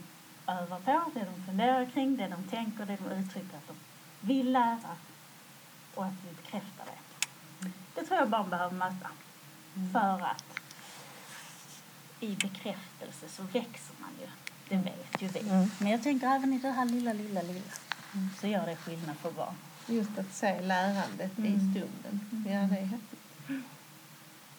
övar 0.53 0.81
på, 0.81 1.11
det 1.15 1.25
de 1.25 1.43
funderar 1.47 1.87
kring, 1.87 2.17
det 2.17 2.29
de 2.29 2.43
tänker, 2.43 2.87
det 2.87 2.97
de 2.97 3.11
uttrycker 3.11 3.57
att 3.57 3.69
de 3.69 3.77
vill 4.21 4.53
lära 4.53 4.97
och 5.95 6.05
att 6.05 6.15
vi 6.25 6.35
bekräftar 6.43 6.85
det. 6.85 7.71
Det 7.95 8.07
tror 8.07 8.19
jag 8.19 8.31
barn 8.31 8.51
behöver 8.51 8.77
möta. 8.77 9.11
Mm. 9.77 9.93
För 9.93 10.21
att 10.23 10.61
i 12.21 12.37
bekräftelse 12.37 13.29
så 13.29 13.43
växer 13.43 13.95
man 13.99 14.11
ju. 14.21 14.27
Det 14.69 14.77
vet 14.77 15.23
ju 15.23 15.29
vi. 15.29 15.41
Mm. 15.41 15.71
Men 15.79 15.91
jag 15.91 16.03
tänker 16.03 16.27
även 16.27 16.53
i 16.53 16.59
det 16.59 16.71
här 16.71 16.85
lilla, 16.85 17.13
lilla, 17.13 17.43
lilla 17.43 17.61
mm. 18.15 18.29
så 18.41 18.47
gör 18.47 18.67
det 18.67 18.77
skillnad 18.77 19.17
för 19.17 19.31
barn. 19.31 19.55
Just 19.87 20.19
att 20.19 20.35
se 20.35 20.61
lärandet 20.61 21.39
mm. 21.39 21.55
i 21.55 21.59
stunden. 21.59 22.21
Mm. 22.33 22.53
Ja, 22.53 22.61
det 22.61 22.81
är 22.81 22.87
häftigt. 22.87 23.21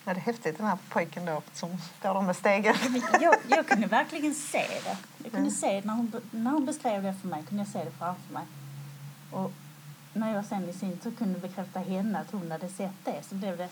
Ja, 0.05 0.13
det 0.13 0.19
är 0.19 0.23
häftigt, 0.23 0.57
den 0.57 0.67
här 0.67 0.77
pojken 0.89 1.25
då 1.25 1.41
som 1.53 1.77
står 1.99 2.13
där 2.13 2.21
med 2.21 2.35
stegen. 2.35 2.75
Jag, 3.21 3.35
jag 3.47 3.67
kunde 3.67 3.87
verkligen 3.87 4.35
se 4.35 4.67
det. 4.83 4.97
Jag 5.23 5.31
kunde 5.31 5.51
se 5.51 5.81
när 5.81 5.93
hon, 5.93 6.11
när 6.31 6.51
hon 6.51 6.65
beskrev 6.65 7.03
det 7.03 7.13
för 7.21 7.27
mig, 7.27 7.43
kunde 7.43 7.63
jag 7.63 7.73
se 7.73 7.83
det 7.83 7.91
framför 7.91 8.33
mig. 8.33 8.43
Och 9.31 9.51
när 10.13 10.33
jag 10.33 10.45
sen 10.45 10.69
i 10.69 10.73
sin 10.73 10.97
tur 10.97 11.11
kunde 11.11 11.39
bekräfta 11.39 11.79
henne 11.79 12.19
att 12.19 12.31
hon 12.31 12.51
hade 12.51 12.69
sett 12.69 13.05
det 13.05 13.23
så 13.29 13.35
blev 13.35 13.57
det, 13.57 13.69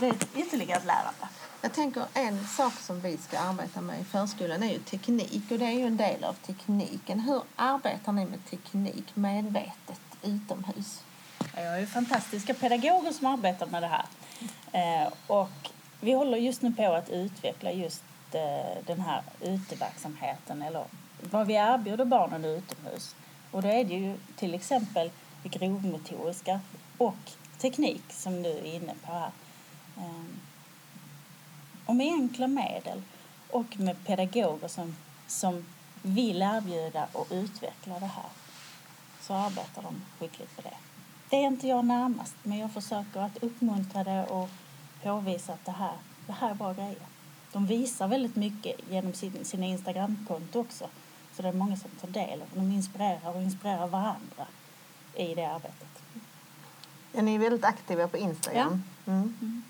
det 0.00 0.14
ytterligare 0.36 0.78
ett 0.78 0.86
lärande. 0.86 1.28
Jag 1.62 1.72
tänker 1.72 2.04
en 2.14 2.46
sak 2.46 2.72
som 2.72 3.00
vi 3.00 3.16
ska 3.16 3.38
arbeta 3.38 3.80
med 3.80 4.00
i 4.00 4.04
förskolan 4.04 4.62
är 4.62 4.72
ju 4.72 4.78
teknik 4.78 5.50
och 5.50 5.58
det 5.58 5.64
är 5.64 5.72
ju 5.72 5.86
en 5.86 5.96
del 5.96 6.24
av 6.24 6.32
tekniken. 6.32 7.20
Hur 7.20 7.42
arbetar 7.56 8.12
ni 8.12 8.26
med 8.26 8.44
teknik 8.50 9.16
medvetet 9.16 10.00
utomhus? 10.22 11.02
Jag 11.56 11.70
har 11.70 11.78
ju 11.78 11.86
fantastiska 11.86 12.54
pedagoger 12.54 13.12
som 13.12 13.26
arbetar 13.26 13.66
med 13.66 13.82
det 13.82 13.88
här. 13.88 14.06
Eh, 14.72 15.12
och 15.26 15.70
vi 16.00 16.12
håller 16.12 16.38
just 16.38 16.62
nu 16.62 16.72
på 16.72 16.94
att 16.94 17.10
utveckla 17.10 17.72
just 17.72 18.02
eh, 18.32 18.84
den 18.86 19.00
här 19.00 19.22
uteverksamheten 19.40 20.62
eller 20.62 20.84
vad 21.20 21.46
vi 21.46 21.54
erbjuder 21.54 22.04
barnen 22.04 22.44
utomhus. 22.44 23.14
Och 23.50 23.62
då 23.62 23.68
är 23.68 23.84
det 23.84 23.94
ju 23.94 24.16
till 24.36 24.54
exempel 24.54 25.10
det 25.42 25.48
grovmotoriska 25.48 26.60
och 26.98 27.30
teknik 27.58 28.02
som 28.08 28.42
du 28.42 28.48
är 28.50 28.74
inne 28.74 28.94
på 29.06 29.12
här. 29.12 29.30
Eh, 29.96 30.24
och 31.86 31.96
med 31.96 32.06
enkla 32.06 32.46
medel 32.46 33.02
och 33.50 33.80
med 33.80 34.04
pedagoger 34.04 34.68
som, 34.68 34.96
som 35.26 35.64
vill 36.02 36.42
erbjuda 36.42 37.06
och 37.12 37.26
utveckla 37.30 37.98
det 38.00 38.06
här 38.06 38.30
så 39.20 39.34
arbetar 39.34 39.82
de 39.82 39.94
skickligt 40.18 40.56
med 40.56 40.64
det. 40.64 40.76
Det 41.30 41.36
är 41.36 41.46
inte 41.46 41.68
jag 41.68 41.84
närmast, 41.84 42.34
men 42.42 42.58
jag 42.58 42.72
försöker 42.72 43.20
att 43.20 43.42
uppmuntra 43.42 44.04
det 44.04 44.26
och 44.26 44.50
påvisa 45.02 45.52
att 45.52 45.64
det 45.64 45.72
här, 45.72 45.92
det 46.26 46.32
här 46.32 46.50
är 46.50 46.54
bra 46.54 46.72
grejer. 46.72 47.06
De 47.52 47.66
visar 47.66 48.08
väldigt 48.08 48.36
mycket 48.36 48.80
genom 48.90 49.12
sin, 49.12 49.44
sina 49.44 49.66
Instagramkonto 49.66 50.60
också. 50.60 50.88
Så 51.36 51.42
det 51.42 51.48
är 51.48 51.52
många 51.52 51.76
som 51.76 51.90
tar 51.90 52.08
del 52.08 52.42
av 52.42 52.48
De 52.54 52.72
inspirerar 52.72 53.36
och 53.36 53.42
inspirerar 53.42 53.86
varandra 53.86 54.46
i 55.14 55.34
det 55.34 55.44
arbetet. 55.44 56.02
Ja, 57.12 57.22
ni 57.22 57.34
är 57.34 57.38
väldigt 57.38 57.64
aktiva 57.64 58.08
på 58.08 58.16
Instagram. 58.16 58.82
Ja. 59.04 59.12
Mm. 59.12 59.36
Mm. 59.40 59.62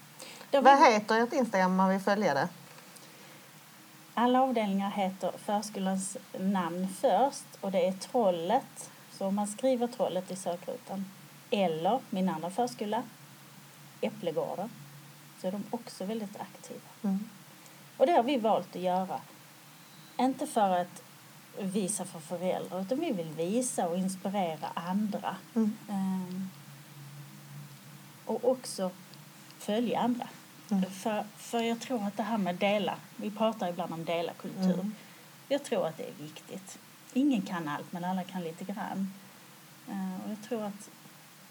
Vad 0.60 0.78
heter 0.78 1.22
ert 1.22 1.32
Instagram 1.32 1.70
om 1.70 1.76
man 1.76 1.90
vill 1.90 2.00
följa 2.00 2.34
det? 2.34 2.48
Alla 4.14 4.42
avdelningar 4.42 4.90
heter 4.90 5.32
förskolans 5.38 6.16
namn 6.38 6.88
först 7.00 7.44
och 7.60 7.70
det 7.70 7.86
är 7.86 7.92
Trollet. 7.92 8.90
Så 9.12 9.26
om 9.26 9.34
man 9.34 9.46
skriver 9.46 9.86
Trollet 9.86 10.30
i 10.30 10.36
sökrutan 10.36 11.04
eller 11.50 12.00
min 12.10 12.28
andra 12.28 12.50
förskola, 12.50 13.02
Äpplegården, 14.00 14.70
så 15.40 15.46
är 15.46 15.52
de 15.52 15.64
också 15.70 16.04
väldigt 16.04 16.40
aktiva. 16.40 16.88
Mm. 17.02 17.28
Och 17.96 18.06
det 18.06 18.12
har 18.12 18.22
vi 18.22 18.36
valt 18.36 18.76
att 18.76 18.82
göra. 18.82 19.20
Inte 20.18 20.46
för 20.46 20.80
att 20.80 21.02
visa 21.58 22.04
för 22.04 22.20
föräldrar, 22.20 22.80
utan 22.80 23.00
vi 23.00 23.12
vill 23.12 23.28
visa 23.28 23.88
och 23.88 23.96
inspirera 23.96 24.68
andra. 24.74 25.36
Mm. 25.54 25.76
Um, 25.88 26.50
och 28.24 28.50
också 28.50 28.90
följa 29.58 30.00
andra. 30.00 30.28
Mm. 30.70 30.90
För, 30.90 31.24
för 31.36 31.60
jag 31.60 31.80
tror 31.80 32.06
att 32.06 32.16
det 32.16 32.22
här 32.22 32.38
med 32.38 32.54
dela, 32.54 32.94
vi 33.16 33.30
pratar 33.30 33.68
ibland 33.68 33.92
om 33.92 34.04
dela 34.04 34.32
kultur. 34.32 34.74
Mm. 34.74 34.94
Jag 35.48 35.64
tror 35.64 35.86
att 35.86 35.96
det 35.96 36.08
är 36.08 36.22
viktigt. 36.22 36.78
Ingen 37.12 37.42
kan 37.42 37.68
allt, 37.68 37.92
men 37.92 38.04
alla 38.04 38.24
kan 38.24 38.42
lite 38.42 38.64
grann. 38.64 39.12
Uh, 39.88 40.24
och 40.24 40.30
jag 40.30 40.48
tror 40.48 40.64
att 40.64 40.90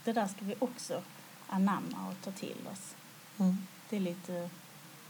det 0.03 0.13
där 0.13 0.27
ska 0.27 0.45
vi 0.45 0.55
också 0.59 1.01
anamma 1.47 2.07
och 2.09 2.25
ta 2.25 2.31
till 2.31 2.67
oss. 2.71 2.95
Mm. 3.39 3.57
Det 3.89 3.95
är 3.95 3.99
lite 3.99 4.49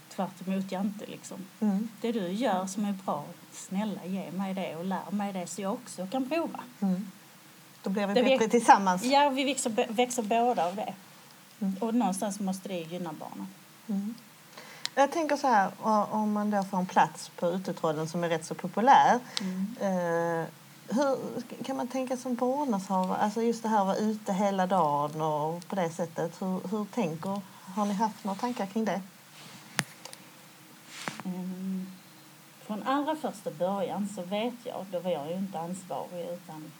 tvärt 0.08 0.48
emot 0.48 0.72
Jante 0.72 1.06
liksom. 1.06 1.38
Mm. 1.60 1.88
Det 2.00 2.12
du 2.12 2.28
gör 2.28 2.66
som 2.66 2.84
är 2.84 2.92
bra, 2.92 3.24
snälla 3.52 4.04
ge 4.04 4.30
mig 4.30 4.54
det 4.54 4.76
och 4.76 4.84
lär 4.84 5.10
mig 5.10 5.32
det 5.32 5.46
så 5.46 5.62
jag 5.62 5.72
också 5.72 6.06
kan 6.06 6.28
prova. 6.28 6.60
Mm. 6.80 7.10
Då 7.82 7.90
blir 7.90 8.06
vi 8.06 8.14
det 8.14 8.22
bättre 8.22 8.48
tillsammans. 8.48 9.04
Ja, 9.04 9.28
vi 9.28 9.44
växer, 9.44 9.92
växer 9.92 10.22
båda 10.22 10.66
av 10.66 10.76
det. 10.76 10.94
Mm. 11.60 11.76
Och 11.80 11.94
någonstans 11.94 12.40
måste 12.40 12.68
det 12.68 12.78
gynna 12.78 13.12
barnen. 13.12 13.48
Mm. 13.86 14.14
Jag 14.94 15.12
tänker 15.12 15.36
så 15.36 15.46
här, 15.46 15.70
om 16.10 16.32
man 16.32 16.50
då 16.50 16.62
får 16.62 16.78
en 16.78 16.86
plats 16.86 17.28
på 17.28 17.50
utetrollen 17.50 18.08
som 18.08 18.24
är 18.24 18.28
rätt 18.28 18.44
så 18.44 18.54
populär. 18.54 19.20
Eh, 19.80 20.46
hur 20.88 21.42
kan 21.64 21.76
man 21.76 21.88
tänka 21.88 22.16
som 22.16 22.34
vårdnadshavare? 22.34 23.18
Alltså 23.18 23.42
just 23.42 23.62
det 23.62 23.68
här 23.68 23.80
att 23.80 23.86
vara 23.86 23.96
ute 23.96 24.32
hela 24.32 24.66
dagen 24.66 25.22
och 25.22 25.68
på 25.68 25.76
det 25.76 25.90
sättet. 25.90 26.42
Hur, 26.42 26.68
hur 26.68 26.84
tänker, 26.84 27.40
har 27.74 27.86
ni 27.86 27.94
haft 27.94 28.24
några 28.24 28.38
tankar 28.38 28.66
kring 28.66 28.84
det? 28.84 29.00
Mm. 31.24 31.86
Från 32.66 32.82
allra 32.82 33.16
första 33.16 33.50
början 33.50 34.08
så 34.14 34.22
vet 34.22 34.54
jag, 34.64 34.86
då 34.90 35.00
var 35.00 35.10
jag 35.10 35.30
ju 35.30 35.36
inte 35.36 35.58
ansvarig 35.58 36.26
utan 36.32 36.72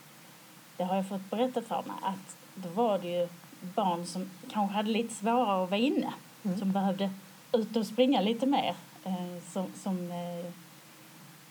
det 0.76 0.84
har 0.84 0.96
jag 0.96 1.08
fått 1.08 1.30
berättat 1.30 1.66
för 1.66 1.82
mig 1.86 1.96
att 2.02 2.36
då 2.54 2.68
var 2.68 2.98
det 2.98 3.08
ju 3.08 3.28
barn 3.60 4.06
som 4.06 4.30
kanske 4.50 4.76
hade 4.76 4.90
lite 4.90 5.14
svårare 5.14 5.64
att 5.64 5.70
vara 5.70 5.80
inne. 5.80 6.12
Mm. 6.44 6.58
Som 6.58 6.72
behövde 6.72 7.10
ut 7.52 7.76
och 7.76 7.86
springa 7.86 8.20
lite 8.20 8.46
mer. 8.46 8.74
Eh, 9.04 9.42
som 9.52 9.66
som 9.82 10.12
eh, 10.12 10.52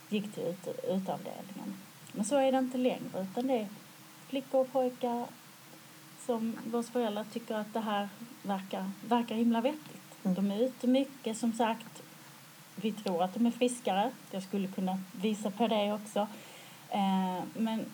gick 0.09 0.33
till 0.33 0.43
ut, 0.43 0.67
utavdelningen. 0.67 1.77
Men 2.12 2.25
så 2.25 2.38
är 2.38 2.51
det 2.51 2.57
inte 2.57 2.77
längre 2.77 3.21
utan 3.21 3.47
det 3.47 3.53
är 3.53 3.67
flickor 4.27 4.62
och 4.62 4.71
pojkar 4.71 5.25
som 6.25 6.57
vars 6.65 6.89
föräldrar 6.89 7.25
tycker 7.33 7.55
att 7.55 7.73
det 7.73 7.79
här 7.79 8.09
verkar, 8.41 8.91
verkar 9.07 9.35
himla 9.35 9.62
vettigt. 9.62 10.17
Mm. 10.23 10.35
De 10.35 10.51
är 10.51 10.59
ute 10.59 10.88
mycket 10.88 11.38
som 11.38 11.53
sagt. 11.53 12.03
Vi 12.75 12.91
tror 12.91 13.23
att 13.23 13.33
de 13.33 13.45
är 13.45 13.51
friskare. 13.51 14.12
Jag 14.31 14.43
skulle 14.43 14.67
kunna 14.67 15.00
visa 15.12 15.51
på 15.51 15.67
det 15.67 15.93
också. 15.93 16.27
Eh, 16.89 17.43
men 17.53 17.85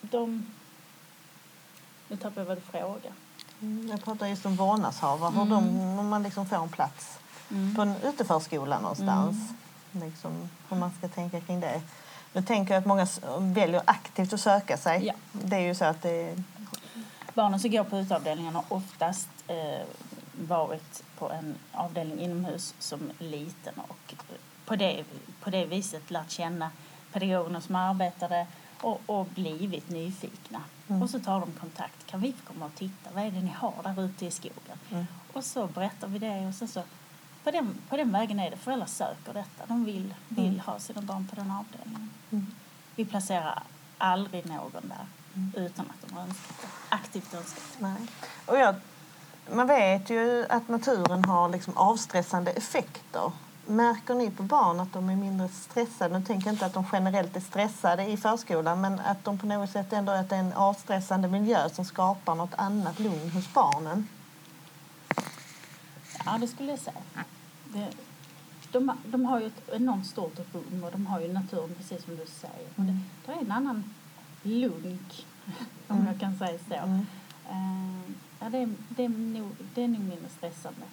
de... 0.00 0.46
Nu 2.08 2.16
tappade 2.16 2.40
jag 2.40 2.46
vad 2.46 2.56
du 2.56 2.60
frågade. 2.60 3.12
Mm, 3.62 3.88
Jag 3.90 4.04
pratar 4.04 4.26
just 4.26 4.46
om 4.46 4.56
vårdnadshavare, 4.56 5.32
hur 5.32 5.44
de, 5.44 5.80
om 5.98 6.08
man 6.08 6.22
liksom 6.22 6.46
får 6.46 6.56
en 6.56 6.68
plats 6.68 7.18
på 7.76 7.82
en 7.82 7.96
uteförskola 8.02 8.80
någonstans. 8.80 9.36
Liksom, 9.92 10.48
hur 10.68 10.76
man 10.76 10.90
ska 10.98 11.08
tänka 11.08 11.40
kring 11.40 11.60
det. 11.60 11.80
Nu 12.32 12.42
tänker 12.42 12.74
jag 12.74 12.80
att 12.80 12.86
många 12.86 13.06
väljer 13.38 13.82
aktivt 13.84 14.32
att 14.32 14.40
söka 14.40 14.76
sig. 14.76 15.06
Ja. 15.06 15.14
Det 15.32 15.56
är 15.56 15.60
ju 15.60 15.74
så 15.74 15.84
att 15.84 16.02
det 16.02 16.42
Barnen 17.34 17.60
som 17.60 17.70
går 17.70 17.84
på 17.84 17.98
utavdelningen 17.98 18.54
har 18.54 18.64
oftast 18.68 19.28
eh, 19.48 19.86
varit 20.48 21.02
på 21.18 21.30
en 21.30 21.54
avdelning 21.72 22.18
inomhus 22.20 22.74
som 22.78 23.10
liten 23.18 23.74
och 23.88 24.14
på 24.66 24.76
det, 24.76 25.04
på 25.40 25.50
det 25.50 25.64
viset 25.66 26.10
lärt 26.10 26.30
känna 26.30 26.70
pedagogerna 27.12 27.60
som 27.60 27.76
arbetade 27.76 28.46
och, 28.80 29.00
och 29.06 29.26
blivit 29.26 29.88
nyfikna. 29.88 30.62
Mm. 30.88 31.02
Och 31.02 31.10
så 31.10 31.20
tar 31.20 31.40
de 31.40 31.52
kontakt. 31.52 32.06
Kan 32.06 32.20
vi 32.20 32.32
få 32.32 32.52
komma 32.52 32.66
och 32.66 32.74
titta? 32.74 33.10
Vad 33.14 33.24
är 33.24 33.30
det 33.30 33.40
ni 33.40 33.50
har 33.56 33.74
där 33.82 34.02
ute 34.04 34.26
i 34.26 34.30
skogen? 34.30 34.78
Mm. 34.90 35.06
Och 35.32 35.44
så 35.44 35.66
berättar 35.66 36.08
vi 36.08 36.18
det 36.18 36.46
och 36.48 36.54
så, 36.54 36.66
så 36.66 36.82
på, 37.44 37.50
den, 37.50 37.78
på 37.88 37.96
den 37.96 38.12
vägen 38.12 38.40
är 38.40 38.50
det. 38.50 38.56
Föräldrar 38.56 38.86
söker 38.86 39.34
detta. 39.34 39.66
De 39.66 39.84
vill, 39.84 40.14
vill 40.28 40.46
Mm. 40.46 40.60
ha 40.60 40.78
sina 40.78 41.02
barn 41.02 41.26
på 41.28 41.36
den 41.36 41.50
avdelningen. 41.50 42.10
Mm. 42.30 42.46
Vi 42.96 43.04
placerar 43.04 43.62
aldrig 43.98 44.46
någon 44.46 44.82
där 44.88 45.06
utan 45.56 45.86
att 45.90 46.08
de 46.08 46.14
har 46.14 46.22
önskat 46.22 46.56
det. 46.60 46.94
Aktivt 46.94 47.34
önskat 47.34 47.62
det. 47.78 47.82
Nej. 47.86 47.96
Och 48.46 48.58
jag, 48.58 48.74
man 49.52 49.66
vet 49.66 50.10
ju 50.10 50.46
att 50.48 50.68
naturen 50.68 51.24
har 51.24 51.48
liksom 51.48 51.76
avstressande 51.76 52.50
effekter. 52.50 53.32
Märker 53.70 54.14
ni 54.14 54.30
på 54.30 54.42
barn 54.42 54.80
att 54.80 54.92
de 54.92 55.10
är 55.10 55.16
mindre 55.16 55.48
stressade? 55.48 56.18
Nu 56.18 56.24
tänker 56.24 56.46
jag 56.46 56.54
inte 56.54 56.66
att 56.66 56.74
de 56.74 56.84
generellt 56.92 57.36
är 57.36 57.40
stressade 57.40 58.04
i 58.06 58.16
förskolan 58.16 58.80
men 58.80 58.98
att 58.98 59.24
de 59.24 59.38
på 59.38 59.46
något 59.46 59.70
sätt 59.70 59.92
ändå 59.92 60.12
att 60.12 60.28
det 60.28 60.36
är 60.36 60.40
en 60.40 60.52
avstressande 60.52 61.28
miljö 61.28 61.68
som 61.68 61.84
skapar 61.84 62.34
något 62.34 62.54
annat 62.54 62.98
lugn 62.98 63.30
hos 63.30 63.54
barnen. 63.54 64.08
Ja, 66.24 66.38
det 66.40 66.46
skulle 66.46 66.70
jag 66.70 66.78
säga. 66.78 67.02
Det, 67.64 67.86
de, 68.72 68.96
de 69.04 69.24
har 69.24 69.40
ju 69.40 69.46
ett 69.46 69.68
enormt 69.72 70.06
stort 70.06 70.38
rum 70.52 70.84
och 70.84 70.92
de 70.92 71.06
har 71.06 71.20
ju 71.20 71.32
naturen 71.32 71.74
precis 71.74 72.04
som 72.04 72.16
du 72.16 72.26
säger. 72.26 72.68
Och 72.76 72.82
det, 72.82 72.98
det 73.26 73.32
är 73.32 73.40
en 73.40 73.52
annan 73.52 73.94
lunk, 74.42 75.26
om 75.88 76.06
jag 76.06 76.20
kan 76.20 76.38
säga 76.38 76.58
så. 76.68 76.74
Mm. 76.74 77.06
Eh, 77.50 78.14
ja, 78.40 78.50
det, 78.50 78.58
är, 78.58 78.74
det, 78.88 79.04
är 79.04 79.08
nog, 79.08 79.50
det 79.74 79.84
är 79.84 79.88
nog 79.88 80.00
mindre 80.00 80.28
stressande. 80.28 80.86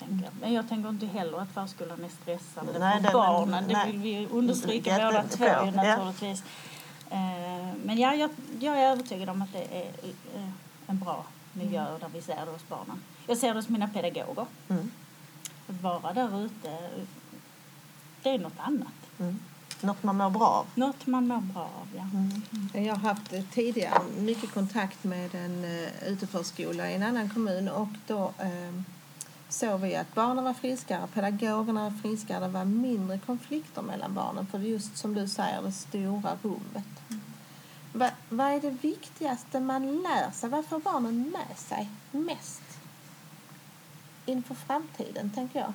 Tänker 0.00 0.24
jag. 0.24 0.32
Men 0.40 0.52
jag 0.52 0.68
tänker 0.68 0.88
inte 0.88 1.06
heller 1.06 1.38
att 1.38 1.48
förskolan 1.54 2.04
är 2.04 2.08
stressande 2.22 2.78
Nej, 2.78 2.96
för 2.96 3.06
det- 3.06 3.12
barnen. 3.12 3.64
Det 3.68 3.72
nej. 3.72 3.92
vill 3.92 4.00
vi 4.00 4.26
understryka 4.30 4.90
Jätte- 4.90 5.04
båda 5.06 5.22
två 5.22 5.44
ja. 5.44 5.66
ju 5.66 5.70
naturligtvis. 5.72 6.42
Eh, 7.10 7.74
men 7.84 7.98
ja, 7.98 8.14
jag, 8.14 8.30
jag 8.60 8.78
är 8.78 8.86
övertygad 8.92 9.28
om 9.28 9.42
att 9.42 9.52
det 9.52 9.64
är 9.78 9.88
eh, 10.36 10.48
en 10.86 10.98
bra 10.98 11.24
miljö 11.52 11.98
där 12.00 12.08
vi 12.14 12.22
ser 12.22 12.46
det 12.46 12.52
hos 12.52 12.68
barnen. 12.68 13.02
Jag 13.26 13.38
ser 13.38 13.48
det 13.48 13.54
hos 13.54 13.68
mina 13.68 13.88
pedagoger. 13.88 14.46
Mm. 14.68 14.90
Att 15.68 15.82
vara 15.82 16.12
där 16.12 16.44
ute, 16.44 16.78
det 18.22 18.30
är 18.30 18.38
något 18.38 18.58
annat. 18.58 18.92
Mm. 19.18 19.38
Något 19.80 20.02
man 20.02 20.16
mår 20.16 20.30
bra 20.30 20.46
av. 20.46 20.66
Något 20.74 21.06
man 21.06 21.26
mår 21.28 21.40
bra 21.40 21.62
av, 21.62 21.88
ja. 21.96 22.02
Mm. 22.02 22.86
Jag 22.86 22.94
har 22.94 23.08
haft 23.08 23.32
eh, 23.32 23.42
tidigare 23.52 24.02
mycket 24.18 24.54
kontakt 24.54 25.04
med 25.04 25.34
en 25.34 25.64
uh, 25.64 25.88
uteförskola 26.06 26.90
i 26.90 26.94
en 26.94 27.02
annan 27.02 27.30
kommun 27.30 27.68
och 27.68 27.88
då 28.06 28.32
eh, 28.38 28.82
såg 29.52 29.80
vi 29.80 29.96
att 29.96 30.14
barnen 30.14 30.44
var 30.44 30.54
friskare, 30.54 31.06
pedagogerna 31.14 31.84
var 31.84 31.90
friskare, 31.90 32.40
det 32.40 32.48
var 32.48 32.64
mindre 32.64 33.18
konflikter 33.18 33.82
mellan 33.82 34.14
barnen 34.14 34.46
för 34.46 34.58
just 34.58 34.96
som 34.96 35.14
du 35.14 35.28
säger, 35.28 35.62
det 35.62 35.72
stora 35.72 36.36
rummet. 36.42 36.84
Va, 37.92 38.10
vad 38.28 38.46
är 38.46 38.60
det 38.60 38.70
viktigaste 38.70 39.60
man 39.60 40.02
lär 40.02 40.30
sig? 40.30 40.50
Vad 40.50 40.66
får 40.66 40.78
barnen 40.78 41.30
med 41.30 41.58
sig 41.58 41.90
mest 42.10 42.62
inför 44.26 44.54
framtiden, 44.54 45.30
tänker 45.30 45.60
jag? 45.60 45.72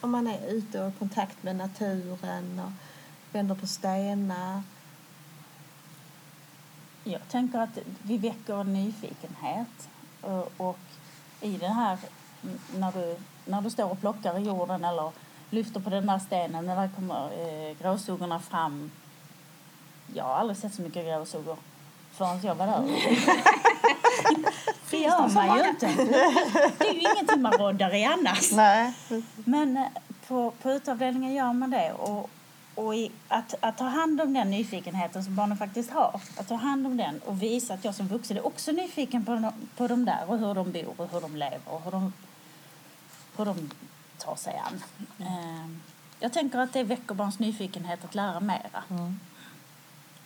Om 0.00 0.10
man 0.10 0.26
är 0.26 0.46
ute 0.46 0.82
och 0.82 0.88
i 0.88 0.92
kontakt 0.98 1.42
med 1.42 1.56
naturen 1.56 2.60
och 2.64 2.72
vänder 3.32 3.54
på 3.54 3.66
stenar. 3.66 4.62
Jag 7.04 7.28
tänker 7.28 7.58
att 7.58 7.78
vi 8.02 8.18
väcker 8.18 8.60
en 8.60 8.72
nyfikenhet. 8.72 9.88
Och, 10.20 10.52
och 10.56 10.78
i 11.40 11.56
den 11.56 11.72
här, 11.72 11.98
när 12.78 12.92
du, 12.92 13.16
när 13.44 13.60
du 13.60 13.70
står 13.70 13.90
och 13.90 14.00
plockar 14.00 14.38
i 14.38 14.42
jorden 14.42 14.84
eller 14.84 15.10
lyfter 15.50 15.80
på 15.80 15.90
den 15.90 16.06
där 16.06 16.18
stenen, 16.18 16.66
när 16.66 16.76
där 16.76 16.90
kommer 16.96 17.24
eh, 17.24 17.76
gråsuggorna 17.82 18.40
fram. 18.40 18.90
Jag 20.14 20.24
har 20.24 20.34
aldrig 20.34 20.56
sett 20.58 20.74
så 20.74 20.82
mycket 20.82 21.06
gråsuggor 21.06 21.56
förrän 22.12 22.40
jag 22.42 22.54
var 22.54 22.66
där. 22.66 22.82
det 24.90 24.98
gör 24.98 25.28
man 25.34 25.58
ju 25.58 25.68
inte. 25.68 25.86
Det 26.78 26.88
är 26.88 26.94
ju 26.94 27.00
ingenting 27.00 27.42
man 27.42 27.52
roddar 27.52 27.94
i 27.94 28.04
annars. 28.04 28.52
Nej. 28.52 28.92
Men 29.34 29.76
eh, 29.76 29.84
på, 30.28 30.50
på 30.62 30.70
utavdelningen 30.70 31.34
gör 31.34 31.52
man 31.52 31.70
det. 31.70 31.92
Och, 31.92 32.30
och 32.74 32.94
i, 32.94 33.10
att, 33.28 33.54
att 33.60 33.78
ta 33.78 33.84
hand 33.84 34.20
om 34.20 34.32
den 34.32 34.50
nyfikenheten 34.50 35.24
som 35.24 35.36
barnen 35.36 35.56
faktiskt 35.58 35.90
har. 35.90 36.20
Att 36.36 36.48
ta 36.48 36.54
hand 36.54 36.86
om 36.86 36.96
den 36.96 37.20
och 37.26 37.42
visa 37.42 37.74
att 37.74 37.84
jag 37.84 37.94
som 37.94 38.08
vuxen 38.08 38.36
är 38.36 38.46
också 38.46 38.72
nyfiken 38.72 39.24
på, 39.24 39.32
de- 39.32 39.68
på 39.76 39.88
dem 39.88 40.04
där 40.04 40.24
och 40.26 40.38
hur 40.38 40.54
de 40.54 40.72
bor 40.72 40.94
och 40.96 41.10
hur 41.12 41.20
de 41.20 41.36
lever 41.36 41.60
och 41.64 41.82
hur 41.84 41.90
de, 41.90 42.12
hur 43.38 43.44
de 43.44 43.70
tar 44.18 44.36
sig 44.36 44.62
an. 44.66 44.82
Eh, 45.18 45.70
jag 46.20 46.32
tänker 46.32 46.58
att 46.58 46.72
det 46.72 46.82
väcker 46.82 47.14
barns 47.14 47.38
nyfikenhet 47.38 48.04
att 48.04 48.14
lära 48.14 48.40
mera. 48.40 48.84
Mm. 48.90 49.20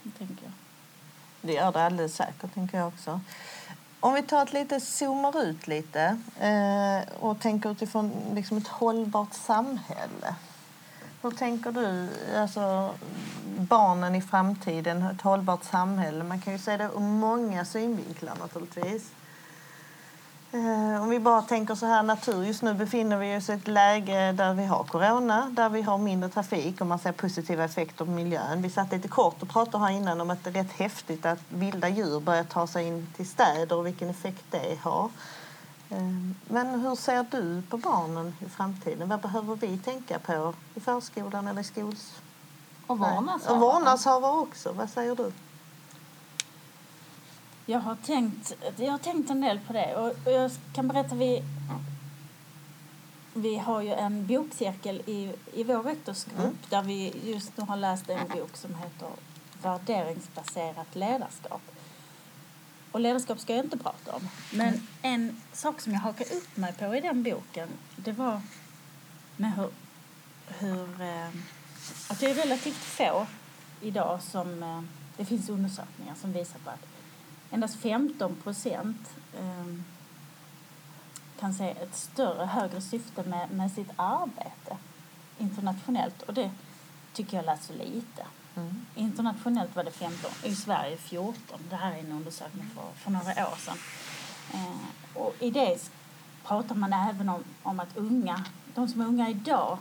Det 0.03 0.11
tänker 0.19 0.45
jag. 0.45 0.53
Det 1.41 1.53
gör 1.53 1.73
det 1.73 1.85
alldeles 1.85 2.17
säkert, 2.17 2.55
tänker 2.55 2.79
jag 2.79 2.89
också. 2.89 3.21
Om 4.01 4.15
vi 4.15 4.23
tar 4.23 4.43
ett 4.43 4.53
lite, 4.53 4.81
zoomar 4.81 5.43
ut 5.43 5.67
lite 5.67 6.19
eh, 6.41 7.15
och 7.21 7.41
tänker 7.41 7.71
utifrån 7.71 8.13
liksom 8.35 8.57
ett 8.57 8.69
hållbart 8.69 9.35
samhälle. 9.35 10.35
Hur 11.23 11.31
tänker 11.31 11.73
du, 11.73 12.09
alltså 12.37 12.95
barnen 13.59 14.15
i 14.15 14.23
framtiden, 14.23 15.03
ett 15.03 15.21
hållbart 15.21 15.65
samhälle? 15.65 16.25
Man 16.25 16.41
kan 16.41 16.53
ju 16.53 16.59
se 16.59 16.77
det 16.77 16.85
ur 16.85 17.01
många 17.01 17.65
synvinklar 17.65 18.37
naturligtvis. 18.41 19.11
Eh, 20.55 21.03
Om 21.03 21.09
vi 21.09 21.21
bara 21.21 21.43
tänker 21.43 21.75
så 21.75 21.87
här 21.87 22.03
natur. 22.03 22.43
Just 22.45 22.63
nu 22.63 22.75
befinner 22.75 23.17
vi 23.17 23.37
oss 23.37 23.49
i 23.49 23.53
ett 23.53 23.69
läge 23.69 24.33
där 24.33 24.55
vi 24.55 24.65
har 24.65 24.85
corona, 24.85 25.49
där 25.51 25.69
vi 25.69 25.83
har 25.83 25.99
mindre 25.99 26.29
trafik 26.31 26.81
och 26.81 26.87
man 26.87 26.99
ser 26.99 27.13
positiva 27.13 27.65
effekter 27.65 28.05
på 28.05 28.11
miljön. 28.11 28.63
Vi 28.63 28.71
satt 28.71 28.93
lite 28.93 29.09
kort 29.09 29.43
och 29.43 29.49
pratade 29.49 29.85
här 29.85 29.91
innan 29.93 30.21
om 30.21 30.31
att 30.31 30.45
det 30.45 30.51
är 30.51 30.55
rätt 30.55 30.73
häftigt 30.73 31.27
att 31.27 31.39
vilda 31.49 31.89
djur 31.89 32.21
börjar 32.21 32.45
ta 32.45 32.67
sig 32.67 32.87
in 32.87 33.07
till 33.17 33.29
städer 33.29 33.77
och 33.77 33.87
vilken 33.87 34.11
effekt 34.11 34.45
det 34.51 34.79
har. 34.83 35.11
Eh, 35.91 35.99
Men 36.49 36.81
hur 36.81 36.95
ser 36.97 37.27
du 37.31 37.63
på 37.63 37.77
barnen 37.77 38.35
i 38.47 38.49
framtiden? 38.49 39.09
Vad 39.09 39.21
behöver 39.21 39.57
vi 39.57 39.79
tänka 39.79 40.19
på 40.19 40.55
i 40.75 40.81
förskolan 40.81 41.49
eller 41.49 41.61
i 41.61 41.65
skols... 41.65 42.13
Och 42.87 42.99
vårdnadshavare. 42.99 43.55
Och 43.55 43.61
vårdnadshavare 43.61 44.33
också. 44.41 44.73
Vad 44.73 44.91
säger 44.91 45.17
du? 45.17 45.33
Jag 47.67 47.79
har 47.79 47.97
tänkt, 47.97 48.53
jag 48.77 48.91
har 48.91 48.99
tänkt 48.99 49.31
en 49.31 49.41
del 49.41 49.59
på 49.67 49.73
det. 49.73 49.97
Och 49.97 50.09
och 50.27 50.33
jag 50.33 50.51
kan 50.75 50.89
berätta, 50.89 51.15
vi, 51.15 51.43
vi 53.35 53.57
har 53.59 53.81
ju 53.83 53.93
en 53.93 54.27
bokcirkel 54.27 55.03
i, 55.07 55.33
i 55.53 55.65
vår 55.65 55.83
rektorsgrupp 55.83 56.39
Mm. 56.39 56.57
där 56.69 56.83
vi 56.83 57.15
just 57.25 57.57
nu 57.57 57.65
har 57.65 57.77
läst 57.77 58.11
en 58.11 58.29
bok 58.29 58.57
som 58.57 58.75
heter 58.75 59.09
Värderingsbaserat 59.63 60.95
ledarskap. 60.97 61.63
och 62.93 63.01
ledarskap 63.01 63.41
ska 63.41 63.55
jag 63.57 63.65
inte 63.65 63.79
prata 63.79 64.13
om. 64.13 64.29
Men 64.53 64.89
en 65.03 65.41
sak 65.53 65.81
som 65.81 65.93
jag 65.93 66.01
hakade 66.01 66.35
upp 66.35 66.57
mig 66.57 66.73
på 66.73 66.95
i 66.97 67.01
den 67.01 67.23
boken, 67.23 67.69
det 67.97 68.13
var 68.13 68.41
med 69.37 69.53
hur, 69.53 69.71
hur 70.49 71.01
eh, 71.01 71.29
att 72.09 72.21
det 72.21 72.31
är 72.31 72.35
relativt 72.35 72.77
få 72.77 73.27
idag 73.81 74.23
som, 74.23 74.63
eh, 74.63 74.83
det 75.17 75.25
finns 75.25 75.49
undersökningar 75.49 76.15
som 76.21 76.33
visar 76.33 76.59
på 76.59 76.71
att 76.71 76.87
endast 77.53 77.77
15 77.81 78.37
procent 78.43 79.11
eh, 79.39 79.75
kan 81.41 81.55
se 81.55 81.71
ett 81.71 81.97
större, 81.97 82.47
högre 82.47 82.81
syfte 82.81 83.23
med, 83.23 83.51
med 83.51 83.73
sitt 83.73 83.91
arbete 83.97 84.77
internationellt. 85.39 86.23
Och 86.23 86.35
det 86.35 86.51
tycker 87.13 87.37
jag 87.37 87.47
lät 87.47 87.63
så 87.63 87.73
lite. 87.73 88.27
Mm. 88.55 88.87
Internationellt 88.95 89.77
var 89.77 89.85
det 89.85 89.91
15, 89.91 90.31
i 90.45 90.55
Sverige 90.55 90.97
14. 90.97 91.61
Det 91.71 91.77
här 91.77 91.93
är 91.93 91.99
en 91.99 92.13
undersökning 92.13 92.71
för, 92.75 93.03
för 93.03 93.11
några 93.11 93.49
år 93.49 93.57
sedan. 93.59 93.77
Eh, 94.55 95.17
och 95.17 95.35
I 95.41 95.51
det 95.51 95.91
pratar 96.45 96.75
man 96.75 96.93
även 96.93 97.29
om, 97.29 97.45
om 97.63 97.81
att 97.81 97.97
unga, 97.97 98.45
de 98.75 98.89
som 98.89 99.01
är 99.01 99.07
unga 99.07 99.31
idag 99.31 99.79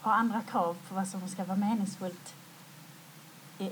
har 0.00 0.12
andra 0.12 0.40
krav 0.40 0.76
på 0.88 0.94
vad 0.94 1.08
som 1.08 1.28
ska 1.28 1.44
vara 1.44 1.58
meningsfullt. 1.58 2.34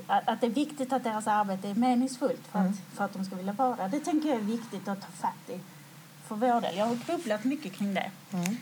Att, 0.07 0.41
det 0.41 0.47
är 0.47 0.51
viktigt 0.51 0.93
att 0.93 1.03
deras 1.03 1.27
arbete 1.27 1.67
är 1.69 1.75
meningsfullt 1.75 2.47
för 2.51 2.59
att, 2.59 2.65
Mm. 2.65 2.77
för 2.93 3.05
att 3.05 3.13
de 3.13 3.25
ska 3.25 3.35
vilja 3.35 3.53
vara. 3.53 3.87
Det 3.87 3.99
tänker 3.99 4.29
jag 4.29 4.37
är 4.37 4.41
viktigt 4.41 4.87
att 4.87 5.01
ta 5.01 5.07
fatt 5.07 5.49
i 5.49 5.59
för 6.27 6.35
vår 6.35 6.61
del. 6.61 6.77
Jag 6.77 6.85
har 6.85 6.95
grubblat 6.95 7.43
mycket 7.43 7.73
kring 7.73 7.93
det. 7.93 8.11
Mm. 8.33 8.57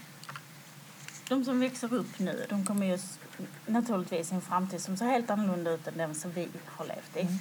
De 1.28 1.46
som 1.46 1.60
växer 1.60 1.94
upp 1.94 2.20
nu, 2.20 2.46
de 2.50 2.66
kommer 2.66 2.86
ju 2.88 3.00
naturligtvis 3.66 4.32
i 4.32 4.36
en 4.36 4.42
framtid 4.42 4.82
som 4.82 4.98
ser 4.98 5.06
helt 5.06 5.30
annorlunda 5.30 5.72
ut 5.72 5.88
än 5.88 5.98
den 5.98 6.16
som 6.16 6.32
vi 6.32 6.48
har 6.66 6.86
levt 6.86 7.18
i. 7.18 7.40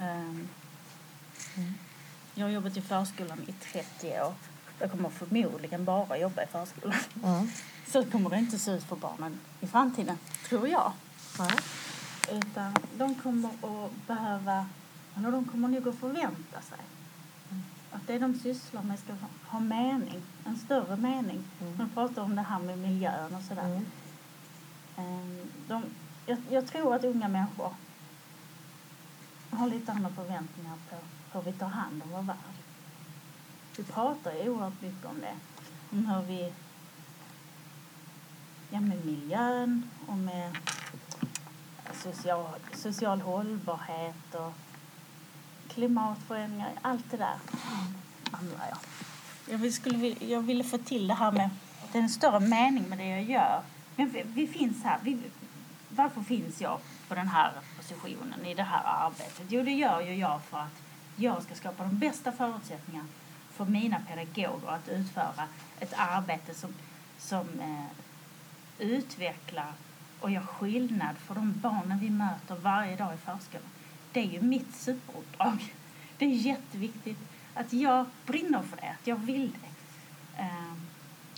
Ehm, 0.00 0.48
Jag 2.34 2.46
har 2.46 2.50
jobbat 2.50 2.76
i 2.76 2.82
förskolan 2.82 3.40
i 3.46 3.52
30 3.72 4.20
år. 4.20 4.34
Jag 4.78 4.90
kommer 4.90 5.08
förmodligen 5.10 5.84
bara 5.84 6.18
jobba 6.18 6.42
i 6.42 6.46
förskolan. 6.46 6.98
Mm. 7.24 7.50
Så 7.88 8.04
kommer 8.04 8.30
det 8.30 8.36
inte 8.38 8.58
se 8.58 8.70
ut 8.70 8.84
för 8.84 8.96
barnen 8.96 9.40
i 9.60 9.66
framtiden, 9.66 10.18
tror 10.48 10.68
jag. 10.68 10.92
Utan 12.32 12.74
de 12.98 13.14
kommer 13.14 13.48
att 13.48 14.06
behöva, 14.06 14.66
eller 15.16 15.32
de 15.32 15.44
kommer 15.44 15.68
nog 15.68 15.88
att 15.88 15.94
förvänta 15.98 16.60
sig 16.60 16.78
att 17.96 18.06
det 18.06 18.18
de 18.18 18.34
sysslar 18.34 18.82
med 18.82 18.98
ska 18.98 19.12
ha- 19.48 19.60
mening, 19.60 20.22
en 20.44 20.56
större 20.56 20.96
mening. 20.96 21.44
Mm. 21.60 21.76
Man 21.78 21.88
pratar 21.88 22.22
om 22.22 22.36
det 22.36 22.42
här 22.42 22.58
med 22.58 22.78
miljön 22.78 23.34
och 23.34 23.42
sådär. 23.42 23.64
Mm. 23.66 23.84
Ehm, 24.96 25.40
De, 25.68 25.82
jag, 26.26 26.38
jag 26.50 26.66
tror 26.66 26.94
att 26.94 27.04
unga 27.04 27.28
människor 27.28 27.74
har 29.50 29.66
lite 29.66 29.92
andra 29.92 30.10
förväntningar 30.10 30.76
på 30.90 30.96
hur 31.32 31.42
vi 31.52 31.58
tar 31.58 31.66
hand 31.68 32.02
om 32.02 32.10
vår 32.10 32.22
värld. 32.22 32.56
Vi 33.76 33.84
pratar 33.84 34.32
ju 34.34 34.48
oerhört 34.50 34.82
mycket 34.82 35.04
om 35.06 35.20
det. 35.20 35.34
Om 35.90 36.06
hur 36.06 36.22
vi... 36.22 36.52
Ja, 38.70 38.80
med 38.80 39.04
miljön 39.06 39.90
och 40.06 40.16
med 40.16 40.56
social, 42.14 42.46
social 42.74 43.20
hållbarhet 43.20 44.34
och 44.34 44.52
klimatförändringar. 45.68 46.70
Allt 46.82 47.10
det 47.10 47.16
där 47.16 47.36
undrar 48.40 48.66
jag. 48.68 48.78
Jag, 49.52 49.58
vill, 49.58 49.74
skulle, 49.74 49.98
vilja- 49.98 50.28
jag 50.28 50.40
ville 50.42 50.64
få 50.64 50.78
till 50.78 51.08
det 51.08 51.14
här 51.14 51.32
med... 51.32 51.50
Det 51.92 51.98
är 51.98 52.02
en 52.02 52.08
större 52.08 52.40
mening 52.40 52.88
med 52.88 52.98
det 52.98 53.06
jag 53.08 53.22
gör. 53.22 53.62
Men 53.96 54.10
vi, 54.10 54.22
vi 54.22 54.46
finns 54.46 54.84
här. 54.84 54.98
Vi, 55.02 55.18
varför 55.88 56.20
finns 56.20 56.60
jag 56.60 56.80
på 57.08 57.14
den 57.14 57.28
här 57.28 57.52
positionen 57.76 58.46
i 58.46 58.54
det 58.54 58.62
här 58.62 58.82
arbetet? 59.06 59.46
Jo, 59.48 59.62
det 59.62 59.70
gör 59.72 60.00
ju 60.00 60.14
jag 60.14 60.42
för 60.42 60.58
att 60.58 60.82
jag 61.16 61.42
ska 61.42 61.54
skapa 61.54 61.82
de 61.84 61.98
bästa 61.98 62.32
förutsättningarna 62.32 63.08
för 63.52 63.64
mina 63.64 64.00
pedagoger 64.08 64.68
att 64.70 64.88
utföra 64.88 65.44
ett 65.80 65.92
arbete 65.96 66.54
som, 66.54 66.74
som 67.18 67.60
eh, 67.60 67.84
utvecklar 68.78 69.72
och 70.26 70.32
gör 70.32 70.40
skillnad 70.40 71.16
för 71.18 71.34
de 71.34 71.60
barnen 71.60 71.98
vi 71.98 72.10
möter 72.10 72.54
varje 72.54 72.96
dag 72.96 73.14
i 73.14 73.16
förskolan. 73.16 73.68
Det 74.12 74.20
är 74.20 74.24
ju 74.24 74.40
mitt 74.40 74.74
superuppdrag. 74.74 75.74
Det 76.18 76.24
är 76.24 76.30
jätteviktigt 76.30 77.18
att 77.54 77.72
jag 77.72 78.06
brinner 78.26 78.62
för 78.62 78.76
det, 78.76 78.88
att 79.00 79.06
jag 79.06 79.16
vill 79.16 79.50
det. 79.50 79.68
Ehm, 80.42 80.80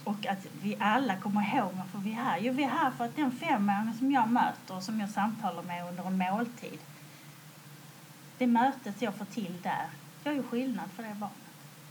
och 0.04 0.26
att 0.26 0.46
vi 0.62 0.76
alla 0.80 1.16
kommer 1.16 1.56
ihåg 1.56 1.72
varför 1.72 1.98
vi 1.98 2.10
är 2.10 2.14
här. 2.14 2.38
Jo, 2.38 2.52
vi 2.52 2.62
är 2.62 2.68
här 2.68 2.90
för 2.90 3.04
att 3.04 3.16
den 3.16 3.32
femåring 3.32 3.94
som 3.98 4.12
jag 4.12 4.28
möter 4.28 4.76
och 4.76 4.82
som 4.82 5.00
jag 5.00 5.10
samtalar 5.10 5.62
med 5.62 5.88
under 5.88 6.06
en 6.06 6.18
måltid, 6.18 6.78
det 8.38 8.46
mötet 8.46 9.02
jag 9.02 9.14
får 9.14 9.24
till 9.24 9.62
där 9.62 9.86
gör 10.24 10.32
ju 10.32 10.42
skillnad 10.42 10.90
för 10.90 11.02
det 11.02 11.14
barnet. 11.14 11.36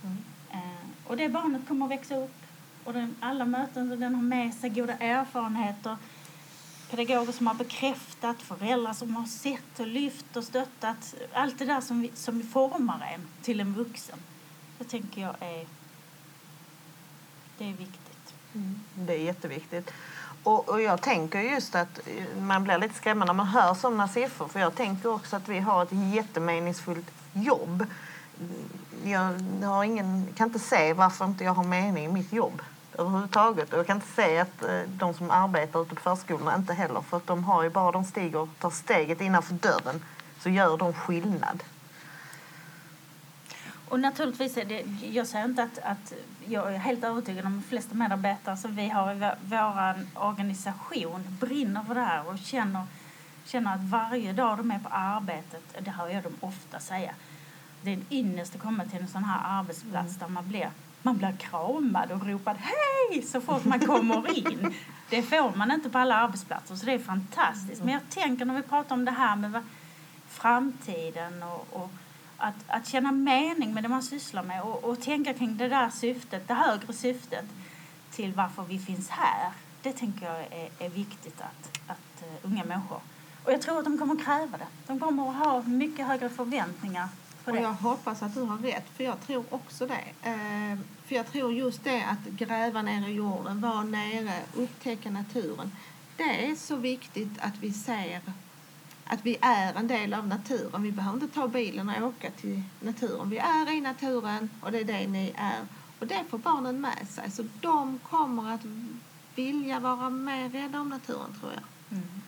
Mm. 0.04 0.18
Eh, 0.52 1.08
och 1.08 1.18
det 1.18 1.30
barnet 1.30 1.68
kommer 1.68 1.86
att 1.86 1.92
växa 1.92 2.16
upp. 2.16 2.42
Och 2.84 2.94
den, 2.94 3.16
alla 3.20 3.46
möten 3.46 3.90
som 3.90 4.00
den 4.00 4.16
har 4.16 4.22
med 4.22 4.54
sig 4.54 4.70
goda 4.70 4.94
erfarenheter. 4.94 5.98
Pedagoger 6.90 7.32
som 7.32 7.48
har 7.48 7.54
bekräftat, 7.54 8.42
föräldrar 8.42 8.94
som 8.94 9.16
har 9.16 9.26
sett 9.26 9.80
och 9.80 9.88
lyft 9.88 10.38
och 10.38 10.44
stöttat. 10.44 11.16
Allt 11.34 11.60
det 11.60 11.66
där 11.66 11.82
som, 11.82 12.02
vi, 12.02 12.12
som 12.16 12.44
formar 12.44 13.10
en 13.14 13.28
till 13.42 13.60
en 13.60 13.74
vuxen. 13.74 14.20
Det 14.78 14.84
tänker 14.84 15.22
jag 15.22 15.36
är, 15.40 15.68
det 17.58 17.70
är 17.70 17.74
viktigt. 17.74 18.34
Mm. 18.54 18.80
Det 18.96 19.14
är 19.14 19.20
jätteviktigt. 19.20 19.92
Och, 20.44 20.70
och 20.70 20.82
jag 20.82 21.02
tänker 21.02 21.42
just 21.42 21.76
att 21.76 22.00
eh, 22.08 22.42
man 22.42 22.64
blir 22.64 22.78
lite 22.78 22.96
skrämd 22.96 23.26
när 23.26 23.34
man 23.34 23.48
hör 23.48 23.74
sådana 23.74 24.08
siffror. 24.08 24.48
För 24.48 24.60
jag 24.60 24.76
tänker 24.76 25.10
också 25.10 25.36
att 25.36 25.48
vi 25.48 25.60
har 25.60 25.84
ett 25.84 26.14
jättemeningsfullt 26.16 27.12
jobb. 27.34 27.86
Jag 29.04 29.34
har 29.64 29.84
ingen, 29.84 30.28
kan 30.36 30.48
inte 30.48 30.60
se 30.60 30.94
varför 30.94 31.26
inte 31.26 31.44
jag 31.44 31.54
har 31.54 31.64
mening 31.64 32.06
i 32.06 32.08
mitt 32.08 32.34
jobb 32.34 32.62
överhuvudtaget. 32.98 33.74
Och 33.74 33.80
jag 33.80 33.88
kan 33.88 33.98
inte 33.98 34.08
se 34.08 34.40
att 34.40 34.64
eh, 34.64 34.82
de 34.88 35.14
som 35.14 35.32
arbetar 35.32 35.82
ute 35.82 35.96
på 35.96 36.02
förskolorna 36.02 36.56
inte 36.56 36.74
heller. 36.74 37.02
För 37.02 37.18
att 37.18 37.28
de 37.28 37.44
har 37.44 37.64
ju 37.64 37.70
bara 37.70 37.92
de 37.92 38.04
stiger 38.04 38.40
och 38.40 38.50
tar 38.60 38.70
steget 38.70 39.22
innanför 39.22 39.54
dörren 39.54 40.04
så 40.40 40.50
gör 40.50 40.78
de 40.78 40.94
skillnad. 40.94 41.64
Och 43.90 44.00
naturligtvis 44.00 44.58
är 44.58 44.66
det, 44.66 44.82
jag 45.08 45.28
säger 45.28 45.46
inte 45.46 45.64
att, 45.64 45.80
att 45.84 46.14
jag 46.46 46.74
är 46.74 46.78
helt 46.78 47.04
övertygad 47.04 47.46
om 47.46 47.58
att 47.58 47.64
de 47.64 47.70
flesta 47.70 47.96
medarbetare 47.96 48.58
som 48.58 48.76
vi 48.76 48.90
har 48.90 49.14
i 49.14 49.32
vår 49.42 49.96
organisation 50.14 51.38
brinner 51.40 51.84
för 51.84 51.96
det 51.96 52.02
här 52.02 52.30
och 52.30 52.40
känner, 52.40 52.84
känner 53.46 53.74
att 53.74 53.84
varje 53.84 54.34
dag 54.34 54.58
de 54.58 54.72
är 54.72 54.80
på 54.80 54.90
arbetet, 54.90 55.64
det 55.80 55.92
hör 55.92 56.08
jag 56.08 56.24
dem 56.24 56.38
ofta 56.40 56.80
säga, 56.80 57.14
det 57.82 57.90
är 57.90 57.94
en 57.94 58.06
ynnest 58.10 58.56
att 58.56 58.62
komma 58.62 58.86
till 58.86 59.00
en 59.00 59.08
sån 59.08 59.24
här 59.24 59.60
arbetsplats 59.60 60.16
där 60.16 60.28
man 60.28 60.50
blir, 60.50 60.70
man 61.02 61.18
blir 61.18 61.32
kramad 61.38 62.12
och 62.12 62.28
ropad 62.28 62.58
hej 62.60 63.22
så 63.22 63.42
fort 63.42 63.66
man 63.66 63.80
kommer 63.80 64.38
in. 64.38 64.74
Det 65.10 65.22
får 65.22 65.56
man 65.56 65.72
inte 65.72 65.90
på 65.90 65.98
alla 65.98 66.16
arbetsplatser 66.16 66.76
så 66.76 66.86
det 66.86 66.94
är 66.94 67.00
fantastiskt. 67.00 67.84
Men 67.84 67.94
jag 67.94 68.10
tänker 68.10 68.46
när 68.46 68.56
vi 68.56 68.62
pratar 68.62 68.96
om 68.96 69.06
det 69.06 69.12
här 69.12 69.36
med 69.36 69.64
framtiden 70.28 71.44
och, 71.44 71.68
och 71.72 71.90
att, 72.38 72.56
att 72.68 72.88
känna 72.88 73.12
mening 73.12 73.74
med 73.74 73.84
det 73.84 73.90
man 73.90 74.04
sysslar 74.04 74.44
med 74.44 74.62
och, 74.62 74.84
och 74.84 75.02
tänka 75.02 75.34
kring 75.34 75.58
det 75.58 75.68
där 75.68 75.90
syftet, 75.90 76.48
det 76.48 76.54
högre 76.54 76.94
syftet 76.94 77.46
till 78.12 78.34
varför 78.34 78.64
vi 78.64 78.80
finns 78.80 79.10
här. 79.10 79.52
Det 79.82 79.94
tänker 79.94 80.26
jag 80.26 80.40
är, 80.40 80.86
är 80.86 80.90
viktigt 80.90 81.42
att, 81.42 81.80
att 81.88 82.24
uh, 82.24 82.52
unga 82.52 82.64
människor... 82.64 83.00
Och 83.44 83.54
jag 83.54 83.62
tror 83.62 83.80
att 83.80 83.86
de 83.86 83.98
kommer 83.98 84.14
att 84.14 84.26
kräva 84.26 84.58
det. 84.58 84.68
De 84.88 85.00
kommer 85.00 85.30
att 85.30 85.36
ha 85.36 85.62
mycket 85.62 86.08
högre 86.08 86.30
förväntningar 86.30 87.08
på 87.48 87.52
Och 87.52 87.58
det. 87.58 87.64
jag 87.64 87.74
hoppas 87.74 88.24
att 88.24 88.34
du 88.34 88.42
har 88.42 88.58
rätt, 88.58 88.86
för 88.96 89.04
jag 89.04 89.22
tror 89.22 89.46
också 89.50 89.88
det. 89.88 90.30
Eh, 90.30 90.80
för 91.06 91.16
jag 91.16 91.32
tror 91.32 91.54
just 91.54 91.84
det 91.84 92.06
att 92.06 92.32
gräva 92.32 92.82
ner 92.82 93.08
i 93.08 93.12
jorden, 93.12 93.62
vara 93.62 93.84
nere, 93.84 94.42
upptäcka 94.56 95.12
naturen. 95.12 95.72
Det 96.18 96.52
är 96.52 96.56
så 96.56 96.76
viktigt 96.76 97.40
att 97.40 97.58
vi 97.60 97.74
ser 97.74 98.22
att 99.10 99.26
vi 99.26 99.38
är 99.42 99.74
en 99.74 99.88
del 99.88 100.14
av 100.14 100.28
naturen. 100.28 100.84
Vi 100.84 100.92
behöver 100.92 101.24
inte 101.24 101.36
ta 101.36 101.48
bilen 101.48 101.90
och 101.90 102.08
åka 102.08 102.32
till 102.32 102.64
naturen. 102.80 103.30
Vi 103.30 103.38
är 103.38 103.72
i 103.72 103.82
naturen 103.82 104.50
och 104.62 104.72
det 104.72 104.80
är 104.80 104.84
det 104.84 105.08
ni 105.08 105.34
är. 105.38 105.60
Och 106.00 106.08
det 106.08 106.24
får 106.30 106.38
barnen 106.38 106.82
med 106.82 107.08
sig. 107.10 107.32
Så 107.32 107.46
de 107.62 108.00
kommer 108.00 108.54
att 108.54 108.62
vilja 109.36 109.80
vara 109.80 110.10
mer 110.10 110.50
rädda 110.50 110.80
om 110.82 110.90
naturen, 110.90 111.40
tror 111.40 111.52
jag. 111.54 111.98
Mm. 111.98 112.22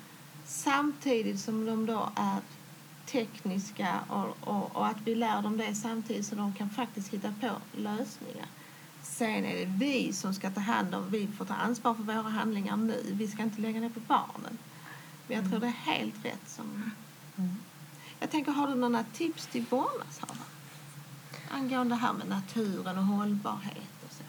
Samtidigt 0.45 1.39
som 1.39 1.65
de 1.65 1.85
då 1.85 2.09
är 2.15 2.37
tekniska 3.11 3.99
och, 4.07 4.47
och, 4.47 4.75
och 4.75 4.87
att 4.87 4.97
vi 5.03 5.15
lär 5.15 5.41
dem 5.41 5.57
det 5.57 5.75
samtidigt 5.75 6.25
så 6.25 6.35
de 6.35 6.53
kan 6.53 6.69
faktiskt 6.69 7.13
hitta 7.13 7.33
på 7.41 7.49
lösningar. 7.77 8.45
Sen 9.01 9.45
är 9.45 9.55
det 9.55 9.65
vi 9.65 10.13
som 10.13 10.33
ska 10.33 10.51
ta 10.51 10.59
hand 10.59 10.95
om, 10.95 11.09
vi 11.11 11.27
får 11.27 11.45
ta 11.45 11.53
ansvar 11.53 11.93
för 11.93 12.03
våra 12.03 12.21
handlingar 12.21 12.77
nu. 12.77 13.03
Vi 13.11 13.27
ska 13.27 13.43
inte 13.43 13.61
lägga 13.61 13.79
det 13.79 13.89
på 13.89 13.99
barnen. 13.99 14.57
Men 15.27 15.37
jag 15.37 15.49
tror 15.49 15.59
det 15.59 15.67
är 15.67 15.93
helt 15.93 16.25
rätt 16.25 16.49
som... 16.49 16.91
Jag 18.19 18.31
tänker, 18.31 18.51
har 18.51 18.67
du 18.67 18.75
några 18.75 19.03
tips 19.03 19.47
till 19.47 19.65
vårdnadshavare? 19.69 20.37
Angående 21.51 21.95
det 21.95 21.99
här 21.99 22.13
med 22.13 22.29
naturen 22.29 22.97
och 22.97 23.03
hållbarhet 23.03 24.03
och 24.05 24.11
så. 24.11 24.23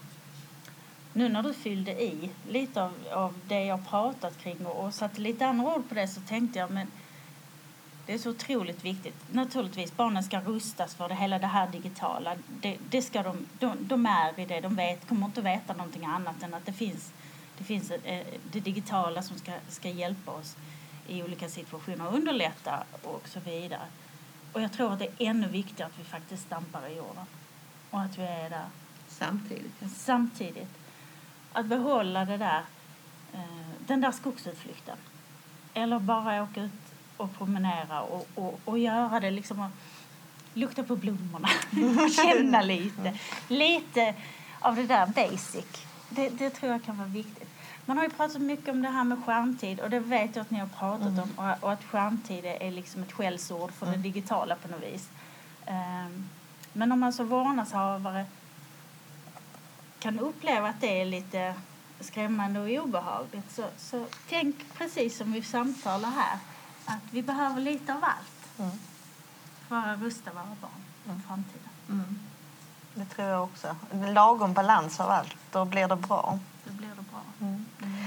Nu 1.12 1.29
när 1.29 1.43
du 1.43 1.55
fyllde 1.55 2.03
i 2.03 2.31
lite 2.49 2.83
av, 2.83 2.93
av 3.12 3.35
det 3.49 3.64
jag 3.64 3.88
pratat 3.88 4.38
kring 4.38 4.66
och, 4.66 4.85
och 4.85 4.95
satte 4.95 5.21
lite 5.21 5.47
andra 5.47 5.75
ord 5.75 5.88
på 5.88 5.95
det 5.95 6.09
så 6.09 6.21
tänkte 6.21 6.59
jag 6.59 6.71
men 6.71 6.87
Det 8.11 8.14
är 8.14 8.18
så 8.18 8.31
otroligt 8.31 8.85
viktigt. 8.85 9.14
Naturligtvis, 9.33 9.96
barnen 9.96 10.23
ska 10.23 10.40
rustas 10.40 10.94
för 10.94 11.09
det 11.09 11.14
hela 11.14 11.38
det 11.38 11.46
här 11.46 11.68
digitala. 11.68 12.37
Det, 12.49 12.77
det 12.90 13.03
ska 13.03 13.23
de, 13.23 13.46
de, 13.59 13.77
de 13.81 14.07
är 14.07 14.40
i 14.40 14.46
det. 14.46 14.61
De 14.61 14.77
vet, 14.77 15.09
kommer 15.09 15.27
inte 15.27 15.40
att 15.40 15.46
veta 15.46 15.73
någonting 15.73 16.05
annat 16.05 16.42
än 16.42 16.55
att 16.55 16.66
det 16.66 16.73
finns, 16.73 17.12
det, 17.59 17.64
finns 17.64 17.90
eh, 17.90 18.27
det 18.53 18.61
digitala 18.61 19.23
som 19.23 19.38
ska, 19.38 19.53
ska 19.68 19.88
hjälpa 19.88 20.31
oss 20.31 20.57
i 21.09 21.23
olika 21.23 21.49
situationer 21.49 22.07
och 22.07 22.14
underlätta 22.14 22.85
och 23.03 23.29
så 23.29 23.40
vidare. 23.40 23.87
Och 24.53 24.61
jag 24.62 24.73
tror 24.73 24.92
att 24.92 24.99
det 24.99 25.07
är 25.07 25.14
ännu 25.18 25.49
viktigare 25.49 25.90
att 25.92 26.01
vi 26.01 26.05
faktiskt 26.05 26.42
stampar 26.42 26.88
i 26.88 26.96
jorden 26.96 27.25
och 27.90 28.01
att 28.01 28.18
vi 28.18 28.23
är 28.23 28.51
där. 28.51 28.66
Samtidigt. 29.09 29.75
Samtidigt. 29.96 30.79
Att 31.53 31.66
behålla 31.66 32.25
det 32.25 32.37
där, 32.37 32.62
eh, 33.33 33.70
den 33.87 34.01
där 34.01 34.12
skogsutflykten. 34.12 34.96
Eller 35.75 35.99
bara 35.99 36.42
åka 36.42 36.62
ut 36.62 36.89
och 37.20 37.38
promenera 37.38 38.00
och, 38.00 38.28
och, 38.35 38.61
och 38.64 38.78
göra 38.78 39.20
det 39.20 39.30
liksom 39.30 39.61
och 39.61 39.70
lukta 40.54 40.83
på 40.83 40.96
blommorna 40.96 41.48
och 42.04 42.11
känna 42.11 42.62
lite. 42.62 43.18
Lite 43.48 44.14
av 44.61 44.76
det 44.76 44.87
där 44.87 45.06
basic. 45.06 45.66
Det, 46.09 46.28
det 46.28 46.50
tror 46.50 46.72
jag 46.72 46.85
kan 46.85 46.98
vara 46.98 47.09
viktigt. 47.09 47.48
Man 47.87 47.96
har 47.96 48.04
ju 48.04 48.11
pratat 48.11 48.42
mycket 48.42 48.68
om 48.68 48.83
det 48.83 48.88
här 48.88 49.04
med 49.04 49.24
skärmtid 49.24 49.80
och 49.80 49.90
det 49.90 50.00
vet 50.00 50.37
jag 50.37 50.42
att 50.42 50.50
ni 50.50 50.59
har 50.59 50.66
pratat 50.66 51.09
mm. 51.09 51.22
om 51.22 51.30
och, 51.37 51.64
och, 51.64 51.72
att 51.72 51.85
skärmtid 51.85 52.44
är 52.44 52.70
liksom 52.70 53.02
ett 53.02 53.12
skällsord 53.12 53.72
för 53.72 53.87
mm. 53.87 54.02
det 54.02 54.09
digitala 54.09 54.56
på 54.56 54.68
något 54.68 54.83
vis. 54.83 55.09
Um, 55.66 56.28
men 56.72 56.92
om 56.92 57.00
man 57.00 57.12
som 57.12 57.28
vårdnadshavare 57.28 58.24
kan 59.98 60.18
uppleva 60.18 60.68
att 60.68 60.80
det 60.80 61.00
är 61.00 61.04
lite 61.04 61.54
skrämmande 62.00 62.61
och 62.61 62.85
obehagligt 62.85 63.52
så, 63.52 63.64
så 63.78 64.06
tänk 64.28 64.56
precis 64.74 65.16
som 65.16 65.33
vi 65.33 65.42
samtalar 65.42 66.11
här 66.11 66.38
att 66.90 67.12
vi 67.12 67.22
behöver 67.22 67.61
lite 67.61 67.92
av 67.94 68.05
allt 68.05 68.59
mm. 68.59 68.70
för 69.68 69.76
att 69.76 70.00
rusta 70.00 70.31
våra 70.33 70.44
barn 70.44 70.70
för 71.05 71.11
mm. 71.11 71.22
framtiden. 71.29 71.68
Mm. 71.88 72.18
Det 72.94 73.05
tror 73.05 73.29
jag 73.29 73.44
också. 73.44 73.76
Lagom 73.92 74.53
balans 74.53 75.00
av 75.00 75.11
allt, 75.11 75.37
då 75.50 75.64
blir 75.64 75.88
det 75.88 75.96
bra. 75.96 76.38
Då 76.64 76.72
blir 76.72 76.88
det 76.88 77.05
bra. 77.11 77.22
Mm. 77.40 77.66
mm. 77.83 78.07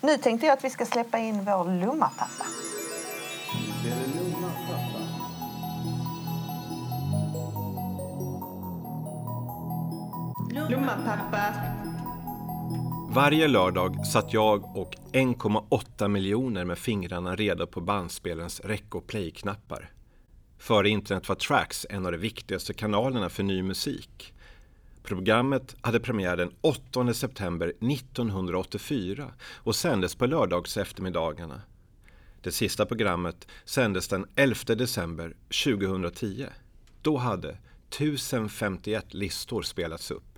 Nu 0.00 0.18
tänkte 0.18 0.46
jag 0.46 0.54
att 0.58 0.64
vi 0.64 0.70
ska 0.70 0.86
släppa 0.86 1.18
in 1.18 1.44
vår 1.44 1.64
Lummapappa. 1.64 2.46
Lummapappa. 10.68 11.75
Varje 13.16 13.48
lördag 13.48 14.06
satt 14.06 14.32
jag 14.32 14.76
och 14.76 14.94
1,8 15.12 16.08
miljoner 16.08 16.64
med 16.64 16.78
fingrarna 16.78 17.36
redo 17.36 17.66
på 17.66 17.80
bandspelens 17.80 18.60
rec 18.60 18.82
och 18.90 19.06
play-knappar. 19.06 19.90
Före 20.58 20.88
internet 20.88 21.28
var 21.28 21.36
Tracks 21.36 21.86
en 21.90 22.06
av 22.06 22.12
de 22.12 22.18
viktigaste 22.18 22.74
kanalerna 22.74 23.28
för 23.28 23.42
ny 23.42 23.62
musik. 23.62 24.34
Programmet 25.02 25.76
hade 25.80 26.00
premiär 26.00 26.36
den 26.36 26.52
8 26.60 27.14
september 27.14 27.68
1984 27.68 29.30
och 29.54 29.76
sändes 29.76 30.14
på 30.14 30.26
lördags 30.26 30.76
eftermiddagarna. 30.76 31.62
Det 32.40 32.52
sista 32.52 32.86
programmet 32.86 33.48
sändes 33.64 34.08
den 34.08 34.26
11 34.34 34.74
december 34.74 35.36
2010. 35.64 36.46
Då 37.02 37.16
hade 37.16 37.58
1051 37.90 39.14
listor 39.14 39.62
spelats 39.62 40.10
upp. 40.10 40.35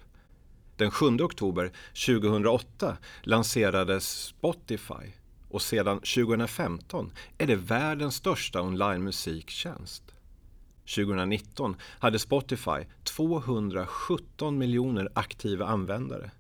Den 0.79 0.91
7 0.91 1.07
oktober 1.21 1.73
2008 2.07 2.97
lanserades 3.23 4.23
Spotify 4.23 5.13
och 5.49 5.63
sedan 5.63 5.99
2015 5.99 7.13
är 7.39 7.47
det 7.47 7.57
världens 7.57 8.15
största 8.15 8.63
online-musiktjänst. 8.63 10.03
2019 10.95 11.77
hade 11.83 12.19
Spotify 12.19 12.87
217 13.05 14.59
miljoner 14.59 15.09
aktiva 15.15 15.67
användare. 15.67 16.31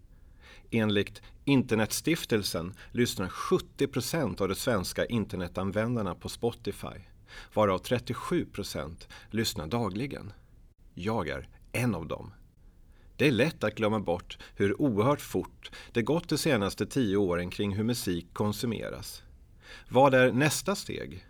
Enligt 0.70 1.22
Internetstiftelsen 1.44 2.74
lyssnar 2.92 3.28
70 3.28 3.86
procent 3.86 4.40
av 4.40 4.48
de 4.48 4.54
svenska 4.54 5.06
internetanvändarna 5.06 6.14
på 6.14 6.28
Spotify, 6.28 6.98
varav 7.54 7.78
37 7.78 8.46
procent 8.46 9.08
lyssnar 9.30 9.66
dagligen. 9.66 10.32
Jag 10.94 11.28
är 11.28 11.48
en 11.72 11.94
av 11.94 12.06
dem. 12.06 12.32
Det 13.18 13.26
är 13.26 13.32
lätt 13.32 13.64
att 13.64 13.74
glömma 13.74 14.00
bort 14.00 14.38
hur 14.56 14.82
oerhört 14.82 15.20
fort 15.20 15.70
det 15.92 16.02
gått 16.02 16.28
de 16.28 16.38
senaste 16.38 16.86
tio 16.86 17.16
åren 17.16 17.50
kring 17.50 17.74
hur 17.74 17.84
musik 17.84 18.26
konsumeras. 18.32 19.22
Vad 19.88 20.14
är 20.14 20.32
nästa 20.32 20.74
steg? 20.74 21.26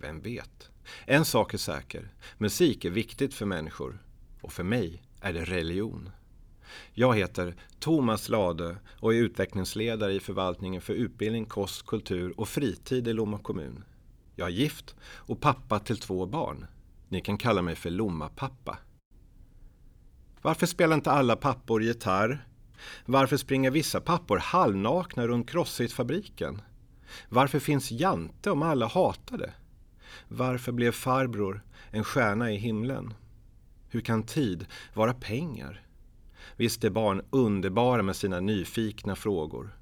Vem 0.00 0.20
vet? 0.20 0.70
En 1.04 1.24
sak 1.24 1.54
är 1.54 1.58
säker. 1.58 2.12
Musik 2.38 2.84
är 2.84 2.90
viktigt 2.90 3.34
för 3.34 3.46
människor. 3.46 4.02
Och 4.40 4.52
för 4.52 4.64
mig 4.64 5.02
är 5.20 5.32
det 5.32 5.44
religion. 5.44 6.10
Jag 6.92 7.16
heter 7.16 7.56
Thomas 7.78 8.28
Lade 8.28 8.76
och 9.00 9.14
är 9.14 9.18
utvecklingsledare 9.18 10.12
i 10.12 10.20
förvaltningen 10.20 10.80
för 10.80 10.94
utbildning, 10.94 11.44
kost, 11.44 11.86
kultur 11.86 12.40
och 12.40 12.48
fritid 12.48 13.08
i 13.08 13.12
Lomma 13.12 13.38
kommun. 13.38 13.84
Jag 14.34 14.48
är 14.48 14.52
gift 14.52 14.94
och 15.02 15.40
pappa 15.40 15.78
till 15.78 15.98
två 15.98 16.26
barn. 16.26 16.66
Ni 17.08 17.20
kan 17.20 17.38
kalla 17.38 17.62
mig 17.62 17.74
för 17.74 17.90
Lomma-pappa. 17.90 18.78
Varför 20.46 20.66
spelar 20.66 20.94
inte 20.94 21.10
alla 21.10 21.36
pappor 21.36 21.82
gitarr? 21.82 22.46
Varför 23.04 23.36
springer 23.36 23.70
vissa 23.70 24.00
pappor 24.00 24.38
halvnakna 24.38 25.26
runt 25.26 25.50
Crossfit-fabriken? 25.50 26.62
Varför 27.28 27.58
finns 27.58 27.90
Jante 27.90 28.50
om 28.50 28.62
alla 28.62 28.86
hatar 28.86 29.38
det? 29.38 29.52
Varför 30.28 30.72
blev 30.72 30.92
farbror 30.92 31.62
en 31.90 32.04
stjärna 32.04 32.52
i 32.52 32.56
himlen? 32.56 33.14
Hur 33.88 34.00
kan 34.00 34.22
tid 34.22 34.66
vara 34.94 35.14
pengar? 35.14 35.86
Visst 36.56 36.84
är 36.84 36.90
barn 36.90 37.22
underbara 37.30 38.02
med 38.02 38.16
sina 38.16 38.40
nyfikna 38.40 39.16
frågor. 39.16 39.76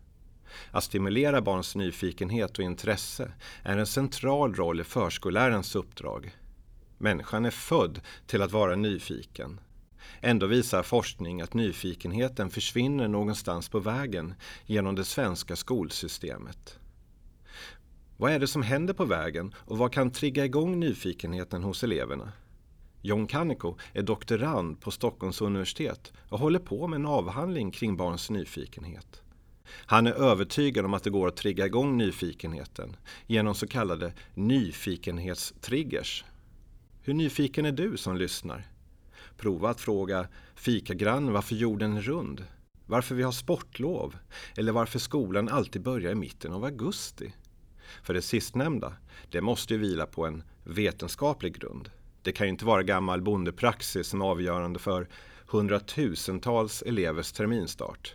Att 0.70 0.84
stimulera 0.84 1.42
barns 1.42 1.76
nyfikenhet 1.76 2.58
och 2.58 2.64
intresse 2.64 3.32
är 3.62 3.78
en 3.78 3.86
central 3.86 4.54
roll 4.54 4.80
i 4.80 4.84
förskollärarens 4.84 5.74
uppdrag. 5.74 6.36
Människan 6.98 7.44
är 7.44 7.50
född 7.50 8.00
till 8.26 8.42
att 8.42 8.52
vara 8.52 8.76
nyfiken. 8.76 9.60
Ändå 10.20 10.46
visar 10.46 10.82
forskning 10.82 11.40
att 11.40 11.54
nyfikenheten 11.54 12.50
försvinner 12.50 13.08
någonstans 13.08 13.68
på 13.68 13.78
vägen 13.78 14.34
genom 14.66 14.94
det 14.94 15.04
svenska 15.04 15.56
skolsystemet. 15.56 16.78
Vad 18.16 18.32
är 18.32 18.38
det 18.38 18.46
som 18.46 18.62
händer 18.62 18.94
på 18.94 19.04
vägen 19.04 19.54
och 19.56 19.78
vad 19.78 19.92
kan 19.92 20.10
trigga 20.10 20.44
igång 20.44 20.80
nyfikenheten 20.80 21.62
hos 21.62 21.84
eleverna? 21.84 22.32
John 23.02 23.26
Kaneko 23.26 23.76
är 23.92 24.02
doktorand 24.02 24.80
på 24.80 24.90
Stockholms 24.90 25.40
universitet 25.40 26.12
och 26.28 26.38
håller 26.38 26.58
på 26.58 26.86
med 26.86 26.96
en 26.96 27.06
avhandling 27.06 27.70
kring 27.70 27.96
barns 27.96 28.30
nyfikenhet. 28.30 29.22
Han 29.66 30.06
är 30.06 30.12
övertygad 30.12 30.84
om 30.84 30.94
att 30.94 31.04
det 31.04 31.10
går 31.10 31.28
att 31.28 31.36
trigga 31.36 31.66
igång 31.66 31.96
nyfikenheten 31.96 32.96
genom 33.26 33.54
så 33.54 33.66
kallade 33.66 34.12
nyfikenhetstriggers. 34.34 36.24
Hur 37.02 37.14
nyfiken 37.14 37.66
är 37.66 37.72
du 37.72 37.96
som 37.96 38.16
lyssnar? 38.16 38.73
Prova 39.36 39.70
att 39.70 39.80
fråga 39.80 40.28
fikagrann 40.54 41.32
varför 41.32 41.54
jorden 41.54 41.96
är 41.96 42.02
rund, 42.02 42.44
varför 42.86 43.14
vi 43.14 43.22
har 43.22 43.32
sportlov 43.32 44.16
eller 44.56 44.72
varför 44.72 44.98
skolan 44.98 45.48
alltid 45.48 45.82
börjar 45.82 46.12
i 46.12 46.14
mitten 46.14 46.52
av 46.52 46.64
augusti. 46.64 47.34
För 48.02 48.14
det 48.14 48.22
sistnämnda, 48.22 48.92
det 49.30 49.40
måste 49.40 49.74
ju 49.74 49.80
vila 49.80 50.06
på 50.06 50.26
en 50.26 50.42
vetenskaplig 50.64 51.60
grund. 51.60 51.90
Det 52.22 52.32
kan 52.32 52.46
ju 52.46 52.50
inte 52.50 52.64
vara 52.64 52.82
gammal 52.82 53.22
bondepraxis 53.22 54.06
som 54.06 54.20
är 54.20 54.26
avgörande 54.26 54.78
för 54.78 55.08
hundratusentals 55.46 56.82
elevers 56.82 57.32
terminstart. 57.32 58.14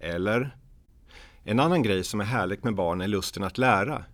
Eller? 0.00 0.56
En 1.42 1.60
annan 1.60 1.82
grej 1.82 2.04
som 2.04 2.20
är 2.20 2.24
härligt 2.24 2.64
med 2.64 2.74
barn 2.74 3.00
är 3.00 3.08
lusten 3.08 3.44
att 3.44 3.58
lära. 3.58 4.04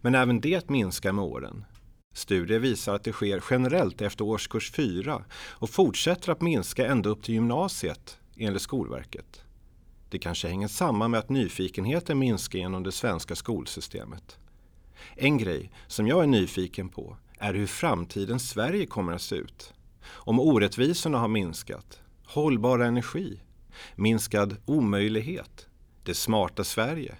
Men 0.00 0.14
även 0.14 0.40
det 0.40 0.68
minskar 0.70 1.12
med 1.12 1.24
åren. 1.24 1.64
Studier 2.12 2.58
visar 2.58 2.94
att 2.94 3.04
det 3.04 3.12
sker 3.12 3.44
generellt 3.50 4.00
efter 4.00 4.24
årskurs 4.24 4.70
4 4.70 5.24
och 5.34 5.70
fortsätter 5.70 6.32
att 6.32 6.40
minska 6.40 6.86
ända 6.86 7.08
upp 7.10 7.22
till 7.22 7.34
gymnasiet, 7.34 8.18
enligt 8.36 8.62
Skolverket. 8.62 9.42
Det 10.08 10.18
kanske 10.18 10.48
hänger 10.48 10.68
samman 10.68 11.10
med 11.10 11.20
att 11.20 11.28
nyfikenheten 11.28 12.18
minskar 12.18 12.58
genom 12.58 12.82
det 12.82 12.92
svenska 12.92 13.36
skolsystemet. 13.36 14.38
En 15.16 15.38
grej 15.38 15.72
som 15.86 16.06
jag 16.06 16.22
är 16.22 16.26
nyfiken 16.26 16.88
på 16.88 17.16
är 17.38 17.54
hur 17.54 17.66
framtidens 17.66 18.50
Sverige 18.50 18.86
kommer 18.86 19.12
att 19.12 19.22
se 19.22 19.36
ut. 19.36 19.74
Om 20.04 20.40
orättvisorna 20.40 21.18
har 21.18 21.28
minskat, 21.28 22.00
hållbar 22.24 22.78
energi, 22.78 23.40
minskad 23.96 24.56
omöjlighet, 24.64 25.66
det 26.04 26.14
smarta 26.14 26.64
Sverige. 26.64 27.16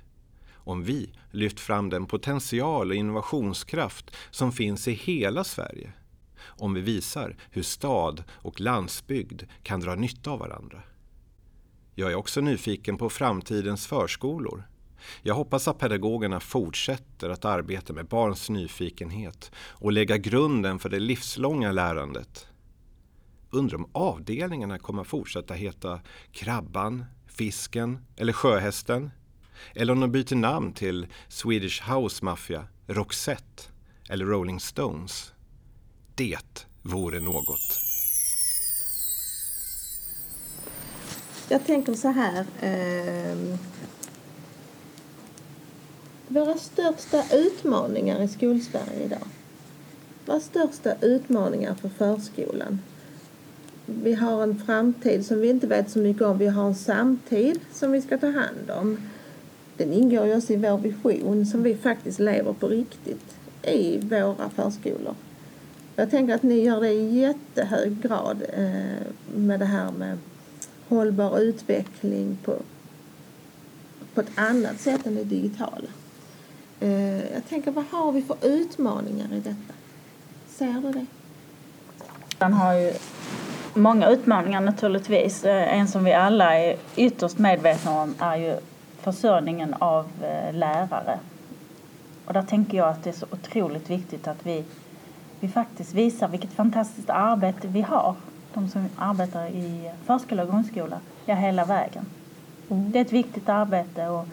Om 0.65 0.85
vi 0.85 1.13
lyft 1.31 1.61
fram 1.61 1.91
den 1.91 2.07
potential 2.07 2.91
och 2.91 2.97
innovationskraft 2.97 4.17
som 4.31 4.53
finns 4.53 4.89
i 4.89 4.93
hela 4.93 5.45
Sverige. 5.45 5.93
Om 6.43 6.75
vi 6.75 6.81
visar 6.81 7.37
hur 7.51 7.63
stad 7.63 8.25
och 8.31 8.61
landsbygd 8.61 9.43
kan 9.63 9.81
dra 9.81 9.95
nytta 9.95 10.31
av 10.31 10.39
varandra. 10.39 10.83
Jag 11.95 12.13
är 12.13 12.15
också 12.15 12.41
nyfiken 12.41 12.99
på 12.99 13.11
framtidens 13.11 13.87
förskolor. 13.87 14.65
Jag 15.23 15.35
hoppas 15.35 15.69
att 15.69 15.79
pedagogerna 15.79 16.41
fortsätter 16.41 17.31
att 17.31 17.45
arbeta 17.45 17.93
med 17.93 18.07
barns 18.07 18.51
nyfikenhet 18.51 19.51
och 19.57 19.93
lägga 19.93 20.17
grunden 20.17 20.79
för 20.79 20.89
det 20.89 20.99
livslånga 20.99 21.73
lärandet. 21.73 22.47
Undrar 23.51 23.79
om 23.79 23.91
avdelningarna 23.93 24.79
kommer 24.79 25.05
fortsätta 25.05 25.55
heta 25.55 26.01
Krabban, 26.33 27.05
Fisken 27.27 27.99
eller 28.17 28.33
Sjöhästen? 28.33 29.11
Eller 29.75 29.93
om 29.93 30.01
de 30.01 30.13
byter 30.13 30.37
namn 30.37 30.73
till 30.73 31.07
Swedish 31.29 31.91
House 31.91 32.25
Mafia, 32.25 32.65
Roxette 32.87 33.63
eller 34.09 34.25
Rolling 34.25 34.61
Stones. 34.61 35.33
Det 36.15 36.67
vore 36.83 37.21
något. 37.21 37.81
Jag 41.49 41.67
tänker 41.67 41.95
så 41.95 42.09
här. 42.09 42.47
Eh, 42.61 43.59
våra 46.29 46.55
största 46.55 47.25
utmaningar 47.33 48.23
i 48.23 48.29
skolsverige 48.29 49.05
idag. 49.05 49.27
Våra 50.27 50.41
största 50.41 50.95
utmaningar 51.01 51.75
för 51.75 51.89
förskolan. 51.89 52.81
Vi 53.87 54.15
har 54.15 54.43
en 54.43 54.59
framtid 54.59 55.27
som 55.27 55.41
vi 55.41 55.51
inte 55.51 55.67
vet 55.67 55.91
så 55.91 55.99
mycket 55.99 56.23
om. 56.23 56.39
Vi 56.39 56.47
har 56.47 56.67
en 56.67 56.75
samtid 56.75 57.61
som 57.73 57.93
vi 57.93 58.03
ska 58.03 58.19
ta 58.19 58.31
hand 58.31 58.71
om. 58.71 58.99
Den 59.83 59.93
ingår 59.93 60.27
ju 60.27 60.37
också 60.37 60.53
i 60.53 60.57
vår 60.57 60.79
vision 60.79 61.47
som 61.47 61.63
vi 61.63 61.77
faktiskt 61.77 62.19
lever 62.19 62.53
på 62.53 62.69
riktigt 62.69 63.37
i 63.63 63.99
våra 63.99 64.51
förskolor. 64.51 65.15
Jag 65.97 66.11
tänker 66.11 66.35
att 66.35 66.43
ni 66.43 66.61
gör 66.61 66.81
det 66.81 66.93
i 66.93 67.19
jättehög 67.19 68.03
grad 68.03 68.43
eh, 68.53 69.07
med 69.35 69.61
det 69.61 69.67
här 69.67 69.93
med 69.93 70.19
hållbar 70.89 71.39
utveckling 71.39 72.39
på, 72.45 72.57
på 74.15 74.21
ett 74.21 74.31
annat 74.35 74.81
sätt 74.81 75.07
än 75.07 75.15
det 75.15 75.25
digitala. 75.25 75.89
Eh, 76.81 77.33
jag 77.33 77.49
tänker, 77.49 77.71
vad 77.71 77.85
har 77.85 78.13
vi 78.13 78.23
för 78.23 78.37
utmaningar 78.43 79.33
i 79.33 79.41
detta? 79.41 79.75
Ser 80.49 80.81
du 80.83 80.93
det? 80.93 81.07
Den 82.39 82.53
har 82.53 82.75
ju 82.75 82.93
många 83.75 84.09
utmaningar 84.09 84.61
naturligtvis. 84.61 85.45
Eh, 85.45 85.79
en 85.79 85.89
som 85.89 86.05
vi 86.05 86.13
alla 86.13 86.59
är 86.59 86.77
ytterst 86.97 87.39
medvetna 87.39 88.03
om 88.03 88.15
är 88.19 88.37
ju 88.37 88.57
försörjningen 89.03 89.75
av 89.79 90.07
eh, 90.23 90.55
lärare. 90.55 91.19
Och 92.27 92.33
där 92.33 92.43
tänker 92.43 92.79
jag 92.79 92.89
att 92.89 93.05
det 93.05 93.11
är 93.11 93.15
så 93.15 93.27
otroligt 93.31 93.91
viktigt 93.91 94.29
att 94.29 94.47
vi, 94.47 94.65
vi 95.41 95.49
faktiskt 95.49 95.95
visar 95.95 96.29
vilket 96.29 96.53
fantastiskt 96.53 97.11
arbete 97.11 97.69
vi 97.69 97.81
har. 97.81 98.15
De 98.55 98.69
som 98.69 98.89
arbetar 98.97 99.47
i 99.47 99.91
förskola 100.07 100.43
och 100.43 100.51
grundskola, 100.51 101.01
ja 101.27 101.35
hela 101.35 101.65
vägen. 101.65 102.07
Mm. 102.71 102.91
Det 102.91 102.99
är 102.99 103.05
ett 103.05 103.13
viktigt 103.13 103.49
arbete 103.49 104.09
och 104.09 104.27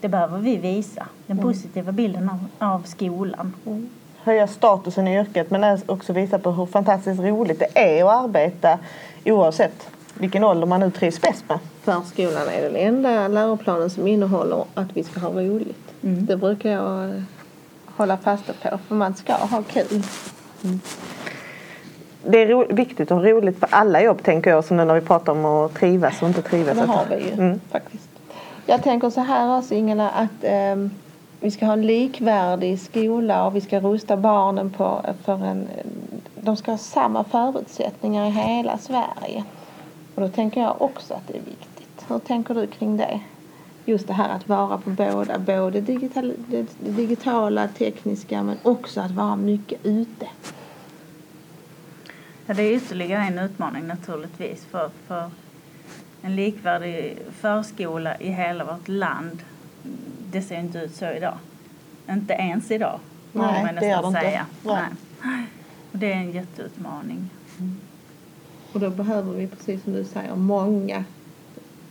det 0.00 0.08
behöver 0.08 0.38
vi 0.38 0.56
visa. 0.56 1.06
Den 1.26 1.38
mm. 1.38 1.52
positiva 1.52 1.92
bilden 1.92 2.30
av, 2.30 2.68
av 2.70 2.82
skolan. 2.82 3.54
Mm. 3.66 3.90
Höja 4.22 4.46
statusen 4.46 5.08
i 5.08 5.18
yrket 5.18 5.50
men 5.50 5.78
också 5.86 6.12
visa 6.12 6.38
på 6.38 6.50
hur 6.50 6.66
fantastiskt 6.66 7.20
roligt 7.20 7.58
det 7.58 7.78
är 7.78 8.04
att 8.04 8.24
arbeta 8.24 8.78
oavsett 9.24 9.90
vilken 10.14 10.44
ålder 10.44 10.66
man 10.66 10.80
nu 10.80 10.90
trivs 10.90 11.20
bäst 11.20 11.44
med. 11.48 11.58
Förskolan 11.86 12.48
är 12.48 12.62
den 12.62 12.76
enda 12.76 13.28
läroplanen 13.28 13.90
som 13.90 14.06
innehåller 14.06 14.64
att 14.74 14.96
vi 14.96 15.04
ska 15.04 15.20
ha 15.20 15.30
roligt. 15.30 15.92
Mm. 16.02 16.26
Det 16.26 16.36
brukar 16.36 16.70
jag 16.70 17.22
hålla 17.86 18.16
fast 18.16 18.46
på 18.46 18.78
för 18.88 18.94
man 18.94 19.14
ska 19.14 19.32
ha 19.32 19.62
kul. 19.62 20.02
Mm. 20.64 20.80
Det 22.24 22.42
är 22.42 22.72
viktigt 22.72 23.10
att 23.10 23.18
ha 23.18 23.28
roligt 23.30 23.60
på 23.60 23.66
alla 23.70 24.02
jobb 24.02 24.22
tänker 24.22 24.50
jag, 24.50 24.64
som 24.64 24.76
nu 24.76 24.84
när 24.84 24.94
vi 24.94 25.00
pratar 25.00 25.32
om 25.32 25.44
att 25.44 25.74
trivas 25.74 26.22
och 26.22 26.28
inte 26.28 26.42
trivas. 26.42 26.76
Det 26.76 26.86
har 26.86 27.06
vi 27.10 27.24
ju 27.24 27.32
mm. 27.32 27.60
faktiskt. 27.70 28.08
Jag 28.66 28.82
tänker 28.82 29.10
så 29.10 29.20
här 29.20 29.58
också 29.58 29.74
Ingela 29.74 30.10
att 30.10 30.44
eh, 30.44 30.76
vi 31.40 31.50
ska 31.50 31.66
ha 31.66 31.72
en 31.72 31.86
likvärdig 31.86 32.80
skola 32.80 33.46
och 33.46 33.56
vi 33.56 33.60
ska 33.60 33.80
rusta 33.80 34.16
barnen 34.16 34.70
på, 34.70 35.00
för 35.24 35.44
en, 35.44 35.68
de 36.40 36.56
ska 36.56 36.70
ha 36.70 36.78
samma 36.78 37.24
förutsättningar 37.24 38.26
i 38.26 38.30
hela 38.30 38.78
Sverige. 38.78 39.44
Och 40.14 40.22
då 40.22 40.28
tänker 40.28 40.60
jag 40.60 40.82
också 40.82 41.14
att 41.14 41.28
det 41.28 41.34
är 41.34 41.42
viktigt. 41.42 41.75
Hur 42.08 42.18
tänker 42.18 42.54
du 42.54 42.66
kring 42.66 42.96
det? 42.96 43.20
Just 43.84 44.06
det 44.06 44.12
här 44.12 44.28
att 44.28 44.48
vara 44.48 44.78
på 44.78 44.90
båda, 44.90 45.38
både 45.38 45.80
digital, 45.80 46.34
det 46.46 46.66
digitala, 46.78 47.68
tekniska 47.68 48.42
men 48.42 48.56
också 48.62 49.00
att 49.00 49.10
vara 49.10 49.36
mycket 49.36 49.86
ute. 49.86 50.26
Ja, 52.46 52.54
det 52.54 52.62
är 52.62 52.76
ytterligare 52.76 53.22
en 53.22 53.38
utmaning 53.38 53.86
naturligtvis 53.86 54.64
för, 54.64 54.90
för 55.06 55.30
en 56.22 56.36
likvärdig 56.36 57.18
förskola 57.40 58.20
i 58.20 58.30
hela 58.30 58.64
vårt 58.64 58.88
land. 58.88 59.42
Det 60.30 60.42
ser 60.42 60.58
inte 60.58 60.78
ut 60.78 60.94
så 60.94 61.06
idag. 61.06 61.38
Inte 62.10 62.32
ens 62.32 62.70
idag, 62.70 63.00
Nej, 63.32 63.64
man 63.64 63.74
det 63.74 63.86
gör 63.88 64.02
det 64.02 64.20
säga. 64.20 64.46
inte. 64.62 64.88
Nej. 65.22 65.46
Och 65.92 65.98
det 65.98 66.12
är 66.12 66.16
en 66.16 66.32
jätteutmaning. 66.32 67.30
Mm. 67.58 67.76
Och 68.72 68.80
då 68.80 68.90
behöver 68.90 69.32
vi, 69.32 69.46
precis 69.46 69.82
som 69.82 69.92
du 69.92 70.04
säger, 70.04 70.34
många 70.34 71.04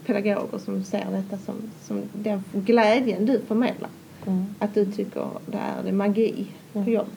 pedagoger 0.06 0.58
som 0.58 0.84
ser 0.84 1.06
detta 1.12 1.38
som, 1.46 1.56
som 1.82 2.02
den 2.14 2.44
glädjen 2.54 3.26
du 3.26 3.42
förmedlar. 3.48 3.90
Mm. 4.28 4.46
Att 4.60 4.74
du 4.74 4.86
tycker 4.86 5.28
det 5.46 5.58
är 5.58 5.84
det 5.84 5.92
magi 5.92 6.48
på 6.74 6.80
mm. 6.80 6.94
jobbet. 6.94 7.14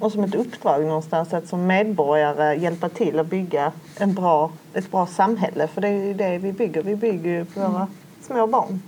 Och 0.00 0.12
som 0.12 0.24
ett 0.24 0.34
uppdrag 0.34 0.86
någonstans 0.86 1.32
att 1.32 1.48
som 1.48 1.66
medborgare 1.66 2.54
hjälpa 2.54 2.88
till 2.88 3.18
att 3.18 3.26
bygga 3.26 3.72
en 3.96 4.14
bra, 4.14 4.52
ett 4.74 4.90
bra 4.90 5.06
samhälle. 5.06 5.68
För 5.68 5.80
det 5.80 5.88
är 5.88 6.06
ju 6.06 6.14
det 6.14 6.38
vi 6.38 6.52
bygger. 6.52 6.82
Vi 6.82 6.96
bygger 6.96 7.30
ju 7.30 7.44
på 7.44 7.60
våra 7.60 7.68
mm. 7.68 7.88
små 8.20 8.46
barn. 8.46 8.82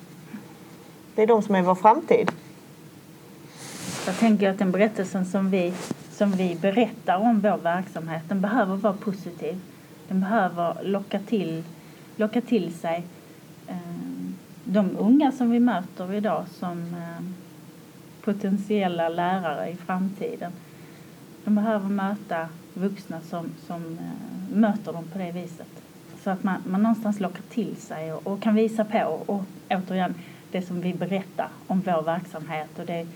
Det 1.14 1.22
är 1.22 1.26
de 1.26 1.42
som 1.42 1.54
är 1.54 1.62
vår 1.62 1.74
framtid. 1.74 2.30
Jag 4.06 4.18
tänker 4.18 4.50
att 4.50 4.58
den 4.58 4.72
berättelsen 4.72 5.26
som 5.26 5.50
vi, 5.50 5.72
som 6.12 6.32
vi 6.32 6.54
berättar 6.60 7.16
om 7.16 7.40
vår 7.40 7.56
verksamhet 7.56 8.22
den 8.28 8.40
behöver 8.40 8.76
vara 8.76 8.94
positiv. 8.94 9.60
Den 10.08 10.20
behöver 10.20 10.76
locka 10.82 11.18
till, 11.18 11.64
locka 12.16 12.40
till 12.40 12.74
sig 12.74 13.04
Eh, 13.72 14.32
de 14.64 14.96
unga 14.98 15.32
som 15.32 15.50
vi 15.50 15.60
möter 15.60 16.14
idag 16.14 16.44
som 16.58 16.80
eh, 16.80 17.24
potentiella 18.24 19.08
lärare 19.08 19.68
i 19.68 19.76
framtiden. 19.76 20.52
De 21.44 21.54
behöver 21.54 21.88
möta 21.88 22.48
vuxna 22.74 23.20
som, 23.20 23.46
som 23.66 23.82
eh, 23.82 24.56
möter 24.56 24.92
dem 24.92 25.04
på 25.12 25.18
det 25.18 25.32
viset. 25.32 25.82
Så 26.22 26.30
att 26.30 26.42
man, 26.42 26.62
man 26.66 26.82
någonstans 26.82 27.20
lockar 27.20 27.42
till 27.50 27.76
sig 27.76 28.12
och, 28.12 28.26
och 28.26 28.42
kan 28.42 28.54
visa 28.54 28.84
på 28.84 29.22
och 29.26 29.44
återigen 29.70 30.14
det 30.50 30.62
som 30.62 30.80
vi 30.80 30.94
berättar 30.94 31.48
om 31.66 31.80
vår 31.80 32.02
verksamhet 32.02 32.78
och 32.78 32.86
det, 32.86 33.06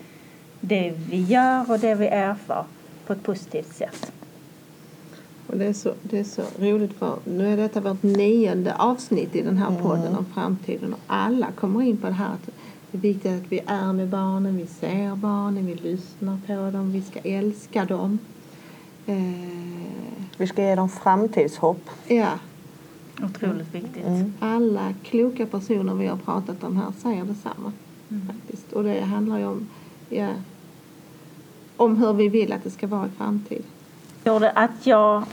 det 0.61 0.90
vi 0.90 1.23
gör 1.23 1.71
och 1.71 1.79
det 1.79 1.95
vi 1.95 2.07
erfar 2.07 2.64
på 3.07 3.12
ett 3.12 3.23
positivt 3.23 3.75
sätt. 3.75 4.12
Och 5.47 5.57
det, 5.57 5.65
är 5.65 5.73
så, 5.73 5.95
det 6.03 6.19
är 6.19 6.25
så 6.25 6.43
roligt 6.59 6.93
för 6.93 7.19
nu 7.25 7.53
är 7.53 7.57
detta 7.57 7.81
vårt 7.81 8.03
nionde 8.03 8.75
avsnitt 8.75 9.37
i 9.37 9.43
den 9.43 9.57
här 9.57 9.83
podden 9.83 10.07
mm. 10.07 10.19
om 10.19 10.25
framtiden 10.35 10.93
och 10.93 11.01
alla 11.07 11.53
kommer 11.53 11.83
in 11.83 11.97
på 11.97 12.07
det 12.07 12.13
här 12.13 12.33
att 12.33 12.51
det 12.91 12.99
är 12.99 13.13
viktigt 13.13 13.33
att 13.33 13.53
vi 13.53 13.61
är 13.67 13.93
med 13.93 14.09
barnen, 14.09 14.57
vi 14.57 14.67
ser 14.67 15.17
barnen, 15.17 15.67
vi 15.67 15.75
lyssnar 15.75 16.39
på 16.47 16.71
dem, 16.71 16.93
vi 16.93 17.03
ska 17.03 17.19
älska 17.19 17.85
dem. 17.85 18.19
Eh, 19.07 19.17
vi 20.37 20.47
ska 20.47 20.63
ge 20.63 20.75
dem 20.75 20.89
framtidshopp. 20.89 21.91
Ja. 22.09 22.31
Otroligt 23.23 23.75
viktigt. 23.75 24.05
Mm. 24.07 24.33
Alla 24.41 24.95
kloka 25.03 25.47
personer 25.47 25.95
vi 25.95 26.07
har 26.07 26.17
pratat 26.17 26.65
om 26.65 26.77
här 26.77 26.93
säger 27.03 27.25
detsamma. 27.25 27.73
Mm. 28.11 28.27
Faktiskt. 28.27 28.73
Och 28.73 28.85
det 28.85 29.01
handlar 29.01 29.39
ju 29.39 29.47
om, 29.47 29.69
ja, 30.09 30.29
om 31.77 31.97
hur 31.97 32.13
vi 32.13 32.29
vill 32.29 32.53
att 32.53 32.65
det 32.65 32.71
ska 32.71 32.87
vara 32.87 33.07
i 33.07 33.11
framtiden 33.11 33.65
gjorde 34.27 34.50
att 34.50 34.87
jag 34.87 35.24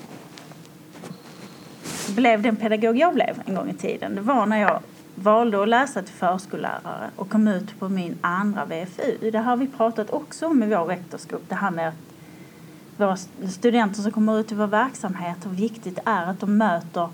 blev 2.15 2.41
den 2.41 2.55
pedagog 2.55 2.97
jag 2.97 3.13
blev 3.13 3.41
en 3.45 3.55
gång 3.55 3.69
i 3.69 3.73
tiden. 3.73 4.15
Det 4.15 4.21
var 4.21 4.45
när 4.45 4.61
jag 4.61 4.79
valde 5.15 5.63
att 5.63 5.69
läsa 5.69 6.01
till 6.01 6.13
förskollärare 6.13 7.09
och 7.15 7.29
kom 7.29 7.47
ut 7.47 7.79
på 7.79 7.89
min 7.89 8.17
andra 8.21 8.65
VFU. 8.65 9.31
Det 9.31 9.37
har 9.37 9.57
vi 9.57 9.67
pratat 9.67 10.09
också 10.09 10.47
om 10.47 10.63
i 10.63 10.67
vår 10.67 10.85
rektorsgrupp. 10.85 11.49
Det 11.49 11.55
här 11.55 11.71
med 11.71 11.87
att 11.87 11.95
våra 12.97 13.17
studenter 13.51 14.01
som 14.01 14.11
kommer 14.11 14.39
ut 14.39 14.51
i 14.51 14.55
vår 14.55 14.67
verksamhet, 14.67 15.37
hur 15.45 15.51
viktigt 15.51 15.95
det 15.95 16.01
är 16.05 16.25
att 16.25 16.39
de 16.39 16.57
möter 16.57 17.09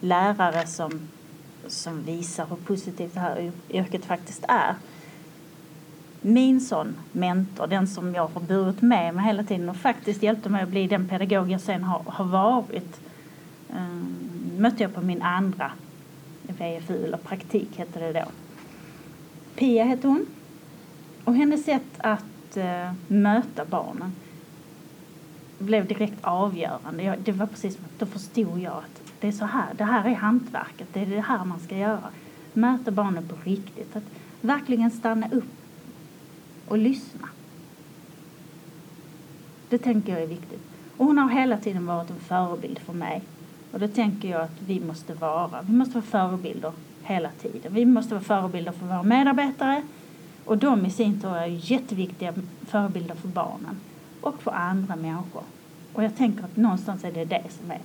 lärare 0.00 0.66
som, 0.66 1.08
som 1.66 2.02
visar 2.02 2.46
hur 2.46 2.56
positivt 2.56 3.14
det 3.14 3.20
här 3.20 3.52
yrket 3.70 4.04
faktiskt 4.04 4.44
är 4.48 4.74
min 6.20 6.60
sån 6.60 6.94
mentor, 7.12 7.66
den 7.66 7.86
som 7.86 8.14
jag 8.14 8.28
har 8.28 8.40
burit 8.40 8.82
med 8.82 9.14
mig 9.14 9.24
hela 9.24 9.44
tiden 9.44 9.68
och 9.68 9.76
faktiskt 9.76 10.22
hjälpte 10.22 10.48
mig 10.48 10.62
att 10.62 10.68
bli 10.68 10.86
den 10.86 11.08
pedagog 11.08 11.50
jag 11.50 11.60
sen 11.60 11.84
har, 11.84 12.02
har 12.06 12.24
varit 12.24 13.00
um, 13.70 14.16
mötte 14.58 14.82
jag 14.82 14.94
på 14.94 15.00
min 15.00 15.22
andra 15.22 15.72
VFU, 16.42 17.04
eller 17.04 17.16
praktik 17.16 17.78
hette 17.78 18.00
det 18.00 18.12
då. 18.12 18.24
Pia 19.56 19.84
hette 19.84 20.08
hon. 20.08 20.26
Och 21.24 21.34
hennes 21.34 21.64
sätt 21.64 21.98
att 21.98 22.56
uh, 22.56 22.92
möta 23.06 23.64
barnen 23.64 24.12
blev 25.58 25.86
direkt 25.86 26.18
avgörande. 26.20 27.02
Jag, 27.02 27.18
det 27.18 27.32
var 27.32 27.46
precis 27.46 27.76
som 27.76 27.84
att 27.84 27.98
då 27.98 28.06
förstod 28.06 28.58
jag 28.58 28.72
att 28.72 29.02
det 29.20 29.28
är 29.28 29.32
så 29.32 29.44
här, 29.44 29.74
det 29.74 29.84
här 29.84 30.08
är 30.08 30.14
hantverket, 30.14 30.88
det 30.92 31.00
är 31.00 31.06
det 31.06 31.20
här 31.20 31.44
man 31.44 31.60
ska 31.60 31.76
göra. 31.76 32.08
Möta 32.52 32.90
barnen 32.90 33.28
på 33.28 33.36
riktigt. 33.44 33.96
Att 33.96 34.04
verkligen 34.40 34.90
stanna 34.90 35.28
upp 35.32 35.59
och 36.70 36.78
lyssna. 36.78 37.28
Det 39.68 39.78
tänker 39.78 40.12
jag 40.12 40.22
är 40.22 40.26
viktigt. 40.26 40.62
Och 40.96 41.06
hon 41.06 41.18
har 41.18 41.28
hela 41.28 41.56
tiden 41.56 41.86
varit 41.86 42.10
en 42.10 42.20
förebild 42.20 42.78
för 42.78 42.92
mig. 42.92 43.22
Och 43.72 43.80
det 43.80 43.88
tänker 43.88 44.28
jag 44.28 44.40
att 44.40 44.62
vi 44.66 44.80
måste 44.80 45.14
vara. 45.14 45.62
Vi 45.62 45.72
måste 45.72 45.94
vara 45.94 46.04
förebilder 46.04 46.72
hela 47.02 47.30
tiden. 47.30 47.74
Vi 47.74 47.86
måste 47.86 48.14
vara 48.14 48.24
förebilder 48.24 48.72
för 48.72 48.86
våra 48.86 49.02
medarbetare. 49.02 49.82
Och 50.44 50.58
de 50.58 50.86
i 50.86 50.90
sin 50.90 51.20
tur 51.20 51.36
är 51.36 51.46
jätteviktiga 51.46 52.34
förebilder 52.66 53.14
för 53.14 53.28
barnen 53.28 53.80
och 54.20 54.42
för 54.42 54.50
andra 54.50 54.96
människor. 54.96 55.42
Och 55.92 56.04
jag 56.04 56.16
tänker 56.16 56.44
att 56.44 56.56
någonstans 56.56 57.04
är 57.04 57.12
det 57.12 57.24
det 57.24 57.44
som 57.48 57.70
är 57.70 57.80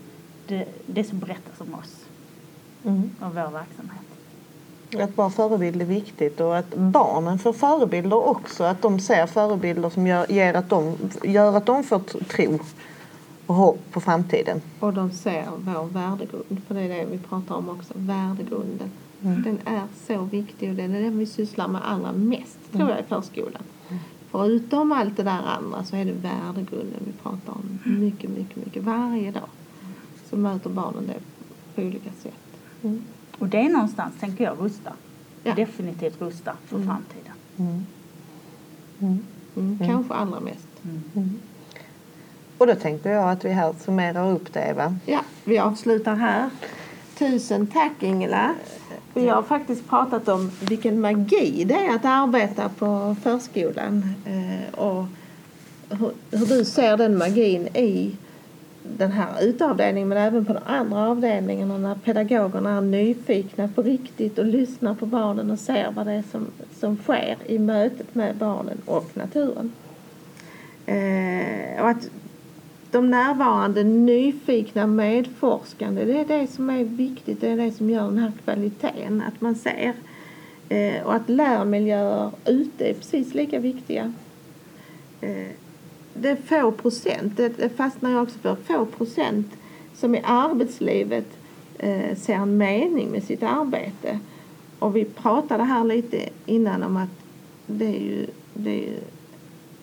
det, 0.47 0.65
det 0.85 1.03
som 1.03 1.19
berättas 1.19 1.61
om 1.61 1.73
oss 1.73 2.05
Mm. 2.83 3.09
och 3.19 3.35
vår 3.35 3.51
verksamhet. 3.51 4.14
Att 4.93 5.17
vara 5.17 5.29
förebild 5.29 5.81
är 5.81 5.85
viktigt 5.85 6.39
och 6.39 6.57
att 6.57 6.75
barnen 6.75 7.39
får 7.39 7.53
förebilder 7.53 8.27
också. 8.27 8.63
Att 8.63 8.81
de 8.81 8.99
ser 8.99 9.27
förebilder 9.27 9.89
som 9.89 10.07
gör, 10.07 10.31
ger 10.31 10.53
att 10.53 10.69
de, 10.69 10.95
gör 11.23 11.57
att 11.57 11.65
de 11.65 11.83
får 11.83 11.99
tro 12.23 12.59
och 13.45 13.55
hopp 13.55 13.91
på 13.91 14.01
framtiden. 14.01 14.61
Och 14.79 14.93
de 14.93 15.11
ser 15.11 15.45
vår 15.57 15.85
värdegrund, 15.85 16.61
för 16.67 16.75
det 16.75 16.81
är 16.81 16.89
det 16.89 17.05
vi 17.11 17.17
pratar 17.17 17.55
om 17.55 17.69
också, 17.69 17.93
värdegrunden. 17.95 18.91
Mm. 19.23 19.43
Den 19.43 19.59
är 19.65 19.83
så 20.07 20.21
viktig 20.23 20.69
och 20.69 20.75
det 20.75 20.83
är 20.83 20.87
den 20.87 21.19
vi 21.19 21.25
sysslar 21.25 21.67
med 21.67 21.81
allra 21.85 22.11
mest, 22.11 22.57
tror 22.71 22.89
jag, 22.89 22.99
i 22.99 23.03
förskolan. 23.03 23.63
Förutom 24.31 24.91
allt 24.91 25.17
det 25.17 25.23
där 25.23 25.41
andra 25.57 25.83
så 25.83 25.95
är 25.95 26.05
det 26.05 26.11
värdegrunden 26.11 26.99
vi 27.05 27.11
pratar 27.23 27.53
om 27.53 27.79
mycket, 27.83 28.29
mycket, 28.29 28.55
mycket. 28.65 28.83
Varje 28.83 29.31
dag 29.31 29.49
så 30.29 30.35
möter 30.35 30.69
barnen 30.69 31.07
det 31.07 31.19
på 31.75 31.87
olika 31.87 32.09
sätt. 32.21 32.33
Och 33.39 33.47
det 33.47 33.57
är 33.57 33.69
någonstans, 33.69 34.13
tänker 34.19 34.43
jag, 34.43 34.57
rusta. 34.59 34.93
Ja. 35.43 35.53
Definitivt 35.55 36.21
rusta 36.21 36.53
för 36.67 36.75
Mm. 36.75 36.87
framtiden. 36.87 37.85
Mm, 39.01 39.79
Kanske 39.85 40.13
allra 40.13 40.39
mest. 40.39 40.67
Och 42.57 42.67
då 42.67 42.75
tänkte 42.75 43.09
jag 43.09 43.29
att 43.31 43.45
vi 43.45 43.49
här 43.49 43.73
summerar 43.79 44.31
upp 44.31 44.53
det 44.53 44.59
Eva. 44.59 44.95
Ja, 45.05 45.19
vi 45.43 45.57
avslutar 45.59 46.15
här. 46.15 46.49
Tusen 47.17 47.67
tack 47.67 48.03
Ingela. 48.03 48.53
Vi 49.13 49.27
har 49.27 49.43
faktiskt 49.43 49.89
pratat 49.89 50.27
om 50.27 50.51
vilken 50.61 51.01
magi 51.01 51.63
det 51.63 51.73
är 51.85 51.95
att 51.95 52.05
arbeta 52.05 52.69
på 52.69 53.15
förskolan 53.23 54.13
eh, 54.25 54.73
och 54.79 55.05
hur 56.31 56.45
du 56.45 56.65
ser 56.65 56.97
den 56.97 57.17
magin 57.17 57.67
i 57.67 58.15
den 58.97 59.11
här 59.11 59.41
utavdelningen 59.41 60.09
men 60.09 60.17
även 60.17 60.45
på 60.45 60.53
de 60.53 60.59
andra 60.65 61.09
avdelningarna 61.09 61.77
när 61.77 61.95
pedagogerna 61.95 62.77
är 62.77 62.81
nyfikna 62.81 63.67
på 63.67 63.81
riktigt 63.81 64.37
och 64.37 64.45
lyssnar 64.45 64.95
på 64.95 65.05
barnen 65.05 65.51
och 65.51 65.59
ser 65.59 65.91
vad 65.91 66.05
det 66.05 66.11
är 66.11 66.23
som, 66.31 66.47
som 66.79 66.97
sker 66.97 67.37
i 67.45 67.59
mötet 67.59 68.15
med 68.15 68.35
barnen 68.35 68.77
och 68.85 69.09
naturen. 69.13 69.71
Eh, 70.85 71.81
och 71.81 71.89
att 71.89 72.09
de 72.91 73.11
närvarande, 73.11 73.83
nyfikna, 73.83 74.87
medforskande. 74.87 76.05
Det 76.05 76.19
är 76.19 76.39
det 76.39 76.47
som 76.47 76.69
är 76.69 76.83
viktigt. 76.83 77.41
Det 77.41 77.49
är 77.49 77.57
det 77.57 77.71
som 77.71 77.89
gör 77.89 78.03
den 78.03 78.17
här 78.17 78.31
kvaliteten. 78.43 79.23
Att 79.27 79.41
man 79.41 79.55
ser. 79.55 79.93
Eh, 80.69 81.03
och 81.03 81.15
att 81.15 81.29
lärmiljöer 81.29 82.31
ute 82.45 82.89
är 82.89 82.93
precis 82.93 83.33
lika 83.33 83.59
viktiga. 83.59 84.13
Eh, 85.21 85.47
det 86.21 86.29
är 86.29 86.35
få 86.35 86.71
procent, 86.71 87.37
det, 87.37 87.49
det 87.49 87.69
fastnar 87.69 88.11
jag 88.11 88.23
också 88.23 88.39
för, 88.39 88.55
få 88.55 88.85
procent 88.85 89.47
som 89.95 90.15
i 90.15 90.21
arbetslivet 90.23 91.25
eh, 91.77 92.17
ser 92.17 92.33
en 92.33 92.57
mening 92.57 93.09
med 93.09 93.23
sitt 93.23 93.43
arbete. 93.43 94.19
Och 94.79 94.95
vi 94.95 95.05
pratade 95.05 95.63
här 95.63 95.83
lite 95.83 96.29
innan 96.45 96.83
om 96.83 96.97
att 96.97 97.09
det 97.65 97.85
är 97.85 98.01
ju, 98.01 98.27
det 98.53 98.69
är 98.69 98.83
ju 98.83 98.99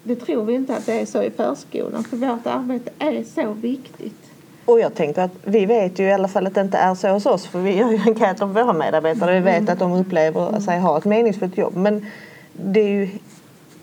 det 0.03 0.17
tror 0.17 0.45
vi 0.45 0.55
inte 0.55 0.77
att 0.77 0.87
det 0.87 1.01
är 1.01 1.07
så 1.07 1.23
i 1.23 1.31
förskolan 1.31 2.05
för 2.05 2.17
vårt 2.17 2.47
arbete 2.47 2.91
är 2.99 3.25
så 3.25 3.53
viktigt. 3.53 4.31
Och 4.65 4.81
jag 4.81 4.95
tänker 4.95 5.23
att 5.23 5.33
vi 5.45 5.67
vet 5.67 5.99
ju 5.99 6.05
i 6.05 6.13
alla 6.13 6.29
fall 6.29 6.47
att 6.47 6.55
det 6.55 6.61
inte 6.61 6.79
är 6.79 6.95
så 6.95 7.09
hos 7.09 7.27
oss 7.27 7.47
för 7.47 7.61
vi 7.61 7.77
gör 7.77 7.91
ju 7.91 7.99
enkäter 8.07 8.39
på 8.39 8.47
våra 8.47 8.73
medarbetare. 8.73 9.35
Vi 9.35 9.41
vet 9.41 9.69
att 9.69 9.79
de 9.79 9.93
upplever 9.93 10.61
sig 10.61 10.81
ha 10.81 10.99
ett 10.99 11.05
meningsfullt 11.05 11.59
jobb. 11.59 11.77
Men 11.77 12.07
det 12.53 12.81
är 12.81 12.89
ju 12.89 13.09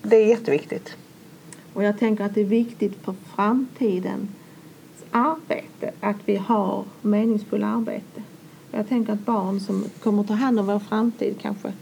det 0.01 0.15
är 0.15 0.25
jätteviktigt. 0.25 0.95
Och 1.73 1.83
jag 1.83 1.99
tänker 1.99 2.23
att 2.23 2.35
det 2.35 2.41
är 2.41 2.45
viktigt 2.45 3.05
för 3.05 3.15
framtidens 3.35 4.29
arbete 5.11 5.91
att 5.99 6.15
vi 6.25 6.35
har 6.35 6.83
meningsfulla 7.01 7.67
arbete. 7.67 8.23
Jag 8.71 8.89
tänker 8.89 9.13
att 9.13 9.25
barn 9.25 9.59
som 9.59 9.85
kommer 10.03 10.23
ta 10.23 10.33
hand 10.33 10.59
om 10.59 10.65
vår 10.65 10.79
framtid 10.79 11.35
kanske 11.41 11.73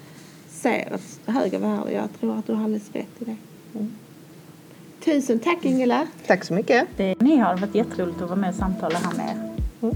ser 0.47 0.93
ett 0.93 1.19
högre 1.25 1.57
värde. 1.57 1.91
Jag 1.91 2.09
tror 2.19 2.37
att 2.37 2.47
du 2.47 2.53
har 2.53 2.63
alldeles 2.63 2.91
rätt 2.91 3.21
i 3.21 3.25
det. 3.25 3.35
Tusen 5.05 5.39
tack 5.39 5.65
Ingela! 5.65 6.07
Tack 6.27 6.43
så 6.43 6.53
mycket. 6.53 6.87
Det, 6.97 7.21
ni 7.21 7.37
har 7.37 7.57
varit 7.57 7.75
jätteroligt 7.75 8.21
att 8.21 8.29
vara 8.29 8.39
med 8.39 8.49
och 8.49 8.55
samtala 8.55 8.97
här 8.97 9.17
med 9.17 9.29
er. 9.29 9.55
Mm. 9.81 9.95